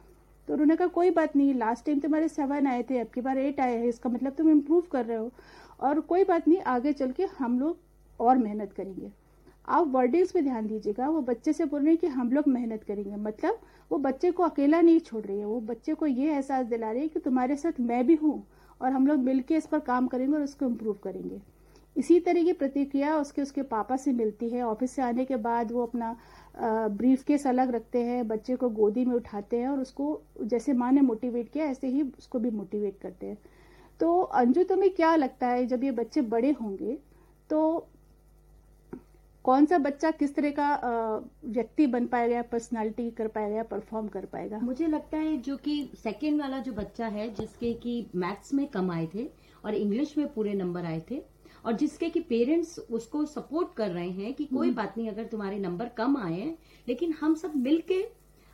तो 0.48 0.52
उन्होंने 0.52 0.76
कहा, 0.76 0.86
कोई 0.88 1.10
बात 1.10 1.36
नहीं 1.36 1.54
लास्ट 1.54 1.84
टाइम 1.86 2.00
तुम्हारे 2.00 2.28
सेवन 2.28 2.66
आए 2.66 2.82
थे, 2.82 2.98
अब 2.98 3.06
की 3.06 3.20
बार 3.20 3.38
एट 3.38 3.60
आए 3.60 3.76
हैं, 3.76 3.86
इसका 3.86 4.10
मतलब 4.10 4.32
तुम 4.32 4.50
इम्प्रूव 4.50 4.82
कर 4.92 5.04
रहे 5.04 5.16
हो। 5.16 5.30
और 5.80 6.00
कोई 6.00 6.24
बात 6.24 6.48
नहीं, 6.48 6.60
आगे 6.60 6.92
चल 6.92 7.10
के 7.10 7.24
हम 7.38 7.58
लोग 7.60 7.78
और 8.20 8.38
मेहनत 8.38 8.72
करेंगे। 8.72 9.10
आप 9.68 9.88
वर्डिंग्स 9.88 10.32
पे 10.32 10.42
ध्यान 10.42 10.66
दीजिएगा, 10.66 11.08
वो 11.08 11.20
बच्चे 11.20 11.52
से 11.52 11.64
बोल 11.64 11.80
रहे 11.80 11.90
हैं 11.90 11.98
कि 11.98 12.06
हम 12.06 12.32
लोग 12.32 12.48
मेहनत 12.48 12.84
करेंगे। 12.84 13.16
मतलब 13.16 13.58
वो 13.90 13.98
बच्चे 13.98 14.30
को 14.30 14.42
अकेला 14.42 14.80
नहीं 14.80 15.00
छोड़ 15.00 15.24
रही 15.24 15.38
है, 15.38 15.44
वो 15.44 15.60
बच्चे 15.60 15.94
को 15.94 16.06
ये 16.06 16.30
एहसास 16.32 16.66
दिला 16.66 16.90
रही 16.90 17.02
है 17.02 17.08
कि 17.08 17.20
तुम्हारे 17.20 17.56
साथ 17.56 17.80
मैं 17.80 18.06
भी 18.06 18.14
हूँ 18.14 18.42
और 18.80 18.92
हम 18.92 19.06
लोग 19.06 19.18
मिलकर 19.18 19.54
इस 19.54 19.66
पर 19.66 19.78
काम 19.80 20.06
करेंगे 20.06 20.36
और 20.36 20.42
उसको 20.42 20.66
इम्प्रूव 20.66 20.98
करेंगे। 21.04 21.40
इसी 21.96 22.18
तरह 22.20 22.44
की 22.44 22.52
प्रतिक्रिया 22.54 23.16
उसके 23.16 23.42
उसके 23.42 23.62
पापा 23.64 23.96
से 23.96 24.12
मिलती 24.12 24.48
है। 24.48 24.62
ऑफ़िस 24.62 24.90
से 24.90 25.02
आने 25.02 25.24
के 25.24 25.36
बाद 25.38 25.72
वो 25.72 25.82
अपना 25.82 26.16
ब्रीफ 26.56 27.22
केस 27.24 27.46
अलग 27.46 27.74
रखते 27.74 28.02
हैं, 28.02 28.26
बच्चे 28.28 28.56
को 28.56 28.68
गोदी 28.70 29.04
में 29.04 29.14
उठाते 29.14 29.56
हैं 29.56 29.68
और 29.68 29.80
उसको 29.80 30.20
जैसे 30.42 30.72
माँ 30.74 30.90
ने 30.92 31.00
मोटिवेट 31.02 31.48
किया, 31.48 31.64
ऐसे 31.66 31.88
ही 31.88 32.02
उसको 32.18 32.38
भी 32.38 32.50
मोटिवेट 32.52 32.98
करते 33.02 33.26
हैं। 33.26 33.38
तो 34.00 34.20
अंजू, 34.20 34.62
तुम्हें 34.64 34.94
क्या 34.94 35.14
लगता 35.16 35.46
है, 35.46 35.66
जब 35.66 35.84
ये 35.84 35.90
बच्चे 35.92 36.20
बड़े 36.22 36.50
होंगे 36.52 36.98
तो 37.50 37.88
कौन 39.44 39.64
सा 39.66 39.78
बच्चा 39.78 40.10
किस 40.12 40.34
तरह 40.34 40.50
का 40.50 41.22
व्यक्ति 41.44 41.86
बन 41.86 42.06
पाएगा 42.06 42.42
पर्सनालिटी 42.42 43.10
कर 43.10 43.28
पाएगा 43.28 43.62
परफॉर्म 43.62 44.08
कर 44.08 44.24
पाएगा? 44.24 44.58
मुझे 44.58 44.86
लगता 44.86 45.18
है 45.18 45.36
जो 45.38 45.56
कि 45.56 45.90
सेकेंड 46.02 46.40
वाला 46.40 46.58
जो 46.58 46.72
बच्चा 46.72 47.06
है, 47.06 47.28
जिसके 47.34 47.72
कि 47.74 48.06
मैथ्स 48.14 48.54
में 48.54 48.66
कम 48.68 48.90
आए 48.90 49.08
थे 49.14 49.28
और 49.64 49.74
इंग्लिश 49.74 50.16
में 50.18 50.32
पूरे 50.34 50.54
नंबर 50.54 50.84
आए 50.84 51.02
थे 51.10 51.22
और 51.64 51.72
जिसके 51.72 52.08
कि 52.10 52.20
पेरेंट्स 52.22 52.78
उसको 52.90 53.24
सपोर्ट 53.26 53.74
कर 53.76 53.90
रहे 53.90 54.08
हैं 54.10 54.32
कि 54.34 54.44
कोई 54.44 54.66
हम्म। 54.66 54.76
बात 54.76 54.98
नहीं 54.98 55.08
अगर 55.08 55.24
तुम्हारे 55.26 55.58
नंबर 55.58 55.88
कम 55.96 56.16
आए 56.16 56.34
हैं 56.34 56.56
लेकिन 56.86 57.12
हम 57.20 57.34
सब 57.34 57.56
मिलके 57.58 58.02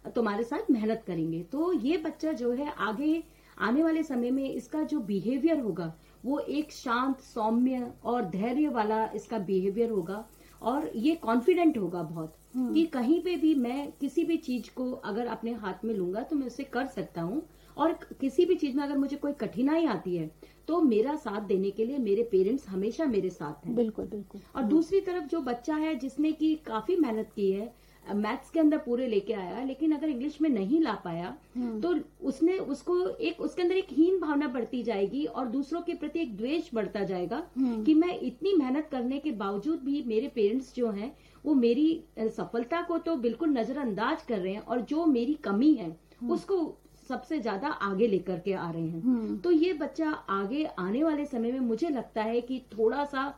तुम्हारे 0.04 0.44
साथ 0.44 0.70
मेहनत 0.70 1.04
करेंगे 1.06 1.42
तो 1.52 1.72
ये 1.74 1.96
बच्चा 1.98 2.32
जो 2.32 2.52
है 2.52 2.72
आगे 2.80 3.22
आने 3.58 3.82
वाले 3.82 4.02
समय 4.02 4.30
में 4.30 4.48
इसका 4.48 4.82
जो 4.82 5.00
बिहेवियर 5.02 5.60
होगा 5.60 5.92
वो 6.24 6.38
एक 6.40 6.72
शांत 6.72 7.20
सौम्य 7.20 7.92
और 8.04 8.24
धैर्य 8.26 8.68
वाला 8.68 9.04
इसका 9.14 9.38
बिहेवियर 9.40 9.90
होगा 9.90 10.24
और 10.62 10.90
ये 10.96 11.14
कॉन्फिडेंट 11.16 11.78
होगा 11.78 12.02
बहुत 12.02 12.34
हम्म। 12.54 12.74
कि 12.74 12.84
कहीं 12.86 13.20
पे 13.22 13.34
भी 13.36 13.54
मैं 13.56 13.90
किसी 14.00 14.24
भी 14.24 14.36
चीज़ 14.38 14.70
को 14.74 14.90
अगर 14.92 15.26
अपने 15.26 15.52
हाथ 15.54 15.84
में 15.84 15.94
लूँगा 15.94 16.22
तो 16.22 16.36
मैं 16.36 16.46
उसे 16.46 16.64
कर 16.66 16.86
सकता 16.86 17.22
हूँ 17.22 17.42
और 17.78 17.92
किसी 18.20 18.44
भी 18.44 18.54
चीज़ 18.54 18.76
में 18.76 18.82
अगर 18.84 18.98
मुझे 18.98 19.16
कोई 19.16 19.32
कठिनाई 19.40 19.84
आती 19.86 20.16
है 20.16 20.30
तो 20.68 20.80
मेरा 20.82 21.14
साथ 21.16 21.40
देने 21.48 21.70
के 21.70 21.84
लिए 21.84 21.98
मेरे 21.98 22.22
पेरेंट्स 22.22 22.68
हमेशा 22.68 23.04
मेरे 23.06 23.30
साथ 23.30 23.66
हैं 23.66 23.74
बिल्कुल 23.74 24.06
बिल्कुल 24.06 24.40
और 24.56 24.62
दूसरी 24.66 25.00
तरफ़ 25.00 25.28
जो 25.28 25.40
बच्चा 25.42 25.76
है 25.76 25.94
जिसने 25.98 26.32
की 26.32 26.54
काफ़ी 26.66 26.96
मेहनत 26.96 27.30
की 27.36 27.50
है 27.50 27.72
मैथ्स 28.04 28.50
के 28.50 28.60
अंदर 28.60 28.78
पूरे 28.78 29.06
लेके 29.06 29.32
आया 29.32 29.62
लेकिन 29.64 29.92
अगर 29.92 30.08
इंग्लिश 30.08 30.40
में 30.40 30.48
नहीं 30.50 30.80
ला 30.80 30.92
पाया 31.04 31.34
हम्म। 31.56 31.80
तो 31.80 31.94
उसने 32.22 32.56
उसको 32.58 32.96
एक 33.08 33.40
उसके 33.40 33.62
अंदर 33.62 33.76
एक 33.76 33.86
हीन 33.90 34.18
भावना 34.20 34.48
बढ़ती 34.48 34.82
जाएगी 34.82 35.24
और 35.24 35.46
दूसरों 35.46 35.80
के 35.80 35.94
प्रति 35.94 36.20
एक 36.20 36.36
द्वेष 36.36 36.70
बढ़ता 36.74 37.04
जाएगा 37.04 37.42
हम्म। 37.56 37.82
कि 37.84 37.94
मैं 37.94 38.18
इतनी 38.20 38.54
मेहनत 38.54 38.88
करने 38.92 39.18
के 39.18 39.32
बावजूद 39.36 39.82
भी 39.84 40.02
मेरे 40.06 40.28
पेरेंट्स 40.28 40.74
जो 40.74 40.90
हैं 40.90 41.14
वो 41.44 41.54
मेरी 41.54 41.88
सफलता 42.18 42.82
को 42.82 42.98
तो 42.98 43.16
बिल्कुल 43.18 43.50
नजरअंदाज 43.50 44.22
कर 44.22 44.38
रहे 44.38 44.52
हैं 44.52 44.60
और 44.60 44.80
जो 44.84 45.06
मेरी 45.06 45.34
कमी 45.44 45.72
है 45.74 45.90
हम्म। 46.20 46.32
उसको 46.32 46.60
सबसे 47.08 47.38
ज़्यादा 47.40 47.68
आगे 47.68 48.06
लेकर 48.06 48.38
के 48.38 48.52
आ 48.52 48.70
रहे 48.70 48.82
हैं। 48.82 49.40
तो 49.40 49.50
ये 49.50 49.72
बच्चा 49.72 50.10
आगे 50.10 50.64
आने 50.78 51.02
वाले 51.04 51.24
समय 51.26 51.52
में 51.52 51.60
मुझे 51.60 51.88
लगता 51.88 52.22
है 52.22 52.40
कि 52.40 52.60
थोड़ा 52.78 53.04
सा 53.04 53.32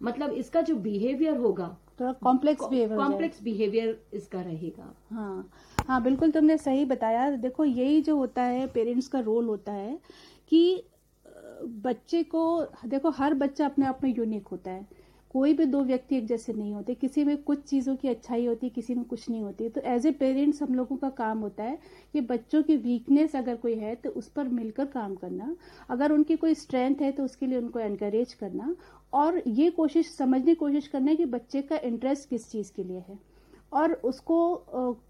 मतलब 0.00 0.32
इसका 0.34 0.60
जो 0.60 0.74
बिहेवियर 0.76 1.36
होगा 1.36 1.76
थोड़ा 2.00 2.12
कॉम्प्लेक्स 2.14 2.68
बिहेवियर 2.70 2.98
कॉम्प्लेक्स 2.98 3.42
बिहेवियर 3.42 3.98
इसका 4.12 4.40
रहेगा। 4.40 4.92
हाँ 5.10 5.50
हाँ 5.78 6.02
बिल्कुल 6.02 6.30
तुमने 6.30 6.56
सही 6.58 6.84
बताया। 6.84 7.30
देखो 7.36 7.64
यही 7.64 8.00
जो 8.00 8.16
होता 8.16 8.42
है 8.42 8.66
पेरेंट्स 8.66 9.08
का 9.08 9.20
रोल 9.20 9.46
होता 9.46 9.72
है 9.72 9.98
कि 10.52 10.82
बच्चे 11.84 12.22
को 12.24 12.44
देखो 12.86 13.10
हर 13.10 13.34
बच्चा 13.34 13.66
अपने 13.66 13.86
आप 13.86 14.00
में 14.04 14.14
यूनिक 14.16 14.48
होता 14.48 14.70
है। 14.70 14.86
कोई 15.36 15.52
भी 15.52 15.64
दो 15.66 15.82
व्यक्ति 15.84 16.16
एक 16.16 16.26
जैसे 16.26 16.52
नहीं 16.52 16.72
होते। 16.74 16.94
किसी 16.94 17.24
में 17.24 17.36
कुछ 17.42 17.62
चीज़ों 17.62 17.94
की 17.96 18.08
अच्छाई 18.08 18.46
होती 18.46 18.68
किसी 18.70 18.94
में 18.94 19.04
कुछ 19.04 19.28
नहीं 19.30 19.42
होती 19.42 19.68
तो 19.68 19.80
एज 19.86 20.06
ए 20.06 20.10
पेरेंट्स 20.12 20.62
हम 20.62 20.74
लोगों 20.74 20.96
का 20.96 21.08
काम 21.12 21.38
होता 21.38 21.64
है 21.64 21.78
कि 22.14 22.20
बच्चों 22.22 22.62
की 22.62 22.76
वीकनेस 22.78 23.36
अगर 23.36 23.56
कोई 23.56 23.74
है 23.74 23.94
तो 23.94 24.10
उस 24.10 24.28
पर 24.28 24.48
मिलकर 24.50 24.86
काम 24.88 25.14
करना। 25.14 25.54
अगर 25.90 26.12
उनकी 26.12 26.36
कोई 26.36 26.54
स्ट्रेंथ 26.54 27.02
है 27.02 27.10
तो 27.12 27.24
उसके 27.24 27.46
लिए 27.46 27.58
उनको 27.58 27.78
एनकरेज 27.80 28.32
करना। 28.34 28.74
और 29.12 29.42
ये 29.48 29.70
कोशिश, 29.70 30.08
समझने 30.08 30.44
की 30.44 30.54
कोशिश 30.56 30.86
करना 30.88 31.10
है 31.10 31.16
कि 31.16 31.24
बच्चे 31.26 31.62
का 31.62 31.76
इंटरेस्ट 31.78 32.28
किस 32.28 32.50
चीज़ 32.50 32.72
के 32.76 32.84
लिए 32.84 33.02
है। 33.08 33.18
और 33.72 33.92
उसको 34.04 34.36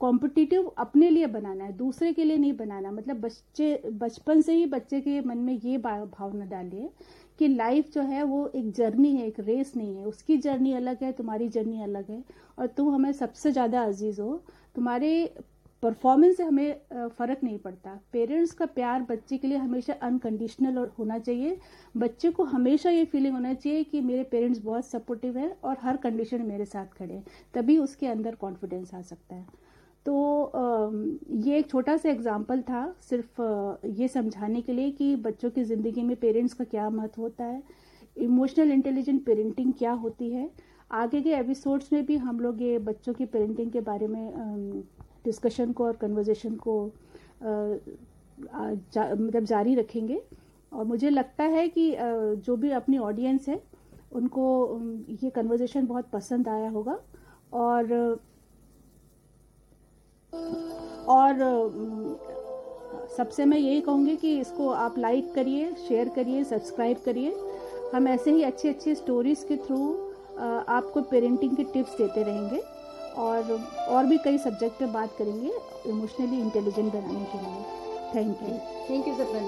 कॉम्पिटिटिव 0.00 0.66
अपने 0.78 1.10
लिए 1.10 1.26
बनाना 1.28 1.64
है, 1.64 1.72
दूसरे 1.74 2.12
के 2.12 2.24
लिए 2.24 2.36
नहीं 2.36 2.52
बनाना। 2.56 2.90
मतलब 2.90 3.20
बच्चे, 3.20 3.90
बचपन 3.92 4.40
से 4.40 4.54
ही 4.54 4.66
बच्चे 4.66 5.00
के 5.00 5.20
मन 5.20 5.38
में 5.38 5.52
ये 5.54 5.78
भावना 5.78 6.44
डालिए 6.46 6.90
कि 7.38 7.48
लाइफ 7.48 7.90
जो 7.94 8.02
है 8.02 8.22
वो 8.22 8.46
एक 8.48 8.70
जर्नी 8.72 9.14
है, 9.16 9.26
एक 9.26 9.40
रेस 9.40 9.72
नहीं 9.76 9.96
है। 9.96 10.04
उसकी 10.04 10.36
जर्नी 10.38 10.72
अलग 10.72 11.02
है, 11.02 11.12
तुम्हारी 11.12 11.48
जर्नी 11.48 11.82
अलग 11.82 12.10
है। 12.10 12.22
और 12.58 12.66
तुम 12.66 12.94
हमें 12.94 13.12
सबसे 13.12 13.52
ज़्यादा 13.52 13.82
अज़ीज़ 13.82 14.20
हो। 14.20 14.40
तुम्हारे 14.74 15.34
परफॉर्मेंस 15.82 16.36
से 16.36 16.42
हमें 16.42 17.08
फ़र्क 17.08 17.42
नहीं 17.44 17.58
पड़ता। 17.58 17.98
पेरेंट्स 18.12 18.52
का 18.52 18.66
प्यार 18.66 19.02
बच्चे 19.02 19.36
के 19.38 19.48
लिए 19.48 19.58
हमेशा 19.58 19.92
अनकंडीशनल 19.92 20.78
होना 20.98 21.18
चाहिए। 21.18 21.58
बच्चे 21.94 22.30
को 22.30 22.44
हमेशा 22.44 22.90
ये 22.90 23.04
फीलिंग 23.04 23.34
होना 23.34 23.52
चाहिए 23.54 23.84
कि 23.84 24.00
मेरे 24.00 24.22
पेरेंट्स 24.24 24.62
बहुत 24.62 24.86
सपोर्टिव 24.86 25.38
है 25.38 25.50
और 25.64 25.76
हर 25.80 25.96
कंडीशन 25.96 26.42
मेरे 26.42 26.64
साथ 26.64 26.98
खड़े 26.98 27.14
हैं। 27.14 27.24
तभी 27.54 27.78
उसके 27.78 28.06
अंदर 28.06 28.34
कॉन्फिडेंस 28.34 28.94
आ 28.94 29.02
सकता 29.02 29.36
है। 29.36 29.46
तो 30.06 30.14
ये 31.44 31.58
एक 31.58 31.68
छोटा 31.70 31.96
सा 31.96 32.08
एग्ज़ाम्पल 32.08 32.60
था 32.62 32.82
सिर्फ़ 33.02 33.40
ये 33.92 34.08
समझाने 34.08 34.60
के 34.62 34.72
लिए 34.72 34.90
कि 34.90 35.14
बच्चों 35.22 35.50
की 35.50 35.64
ज़िंदगी 35.64 36.02
में 36.02 36.16
पेरेंट्स 36.16 36.54
का 36.54 36.64
क्या 36.66 36.88
महत्व 36.90 37.22
होता 37.22 37.44
है 37.44 37.62
इमोशनल 38.16 38.72
इंटेलिजेंट 38.72 39.24
पेरेंटिंग 39.24 39.72
क्या 39.78 39.92
होती 39.94 40.30
है। 40.30 40.50
आगे 40.90 41.20
के 41.22 41.34
एपिसोड्स 41.34 41.92
में 41.92 42.04
भी 42.06 42.16
हम 42.18 42.38
लोग 42.40 42.62
ये 42.62 42.78
बच्चों 42.80 43.14
की 43.14 43.24
पेरेंटिंग 43.26 43.70
के 43.72 43.80
बारे 43.82 44.06
में 44.06 44.82
डिस्कशन 45.24 45.72
को 45.72 45.84
और 45.84 45.96
कन्वर्जेशन 45.96 46.54
को 46.56 46.76
जा, 47.42 49.14
मतलब 49.14 49.44
जारी 49.44 49.74
रखेंगे। 49.74 50.22
और 50.72 50.84
मुझे 50.84 51.10
लगता 51.10 51.44
है 51.44 51.68
कि 51.68 51.94
जो 51.98 52.56
भी 52.56 52.70
अपनी 52.72 52.98
ऑडियंस 53.00 53.48
है 53.48 53.60
उनको 54.12 54.46
ये 55.22 55.30
कन्वर्जेशन 55.30 55.86
बहुत 55.86 56.08
पसंद 56.12 56.48
आया 56.48 56.68
होगा। 56.70 56.98
और 57.54 58.18
और 61.08 61.38
सबसे 63.16 63.44
मैं 63.44 63.58
यही 63.58 63.80
कहूँगी 63.80 64.16
कि 64.16 64.38
इसको 64.40 64.68
आप 64.70 64.98
लाइक 64.98 65.32
करिए 65.34 65.74
शेयर 65.88 66.08
करिए 66.08 66.44
सब्सक्राइब 66.44 66.96
करिए। 67.04 67.30
हम 67.94 68.08
ऐसे 68.08 68.30
ही 68.30 68.42
अच्छे 68.42 68.68
अच्छे 68.68 68.94
स्टोरीज़ 68.94 69.44
के 69.46 69.56
थ्रू 69.56 69.94
आपको 70.68 71.02
पेरेंटिंग 71.02 71.56
के 71.56 71.64
टिप्स 71.64 71.96
देते 71.98 72.22
रहेंगे 72.22 72.58
और 73.16 73.52
और 73.88 74.06
भी 74.06 74.18
कई 74.18 74.38
सब्जेक्ट 74.38 74.78
पे 74.78 74.86
बात 74.86 75.16
करेंगे 75.18 75.52
इमोशनली 75.90 76.40
इंटेलिजेंट 76.40 76.92
बनाने 76.92 77.24
के 77.24 77.38
लिए। 77.38 77.84
थैंक 78.14 78.42
यू 78.42 78.58
थैंक 78.90 79.08
यू 79.08 79.14
सपना 79.14 79.40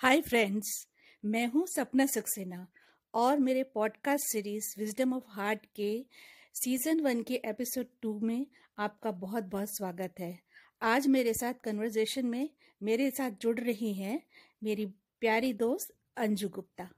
हाय 0.00 0.20
फ्रेंड्स 0.20 0.86
मैं 1.24 1.46
हूँ 1.46 1.66
सपना 1.66 2.06
सक्सेना 2.06 2.66
और 3.14 3.38
मेरे 3.38 3.62
podcast 3.62 4.24
series 4.24 4.74
wisdom 4.78 5.14
of 5.14 5.24
heart 5.28 5.66
के 5.66 6.06
सीज़न 6.62 7.00
वन 7.00 7.22
के 7.22 7.34
एपिसोड 7.34 7.86
टू 8.02 8.20
में 8.20 8.46
आपका 8.78 9.10
बहुत 9.10 9.44
बहुत 9.44 9.70
स्वागत 9.70 10.14
है। 10.18 10.38
आज 10.82 11.06
मेरे 11.06 11.34
साथ 11.34 11.54
कन्वर्जेशन 11.64 12.26
में 12.26 12.50
मेरे 12.82 13.10
साथ 13.10 13.30
जुड़ 13.30 13.60
रही 13.60 13.94
हैं 13.94 14.22
मेरी 14.64 14.86
प्यारी 15.20 15.52
दोस्त 15.52 15.94
अंजू 16.16 16.48
गुप्ता। 16.48 16.88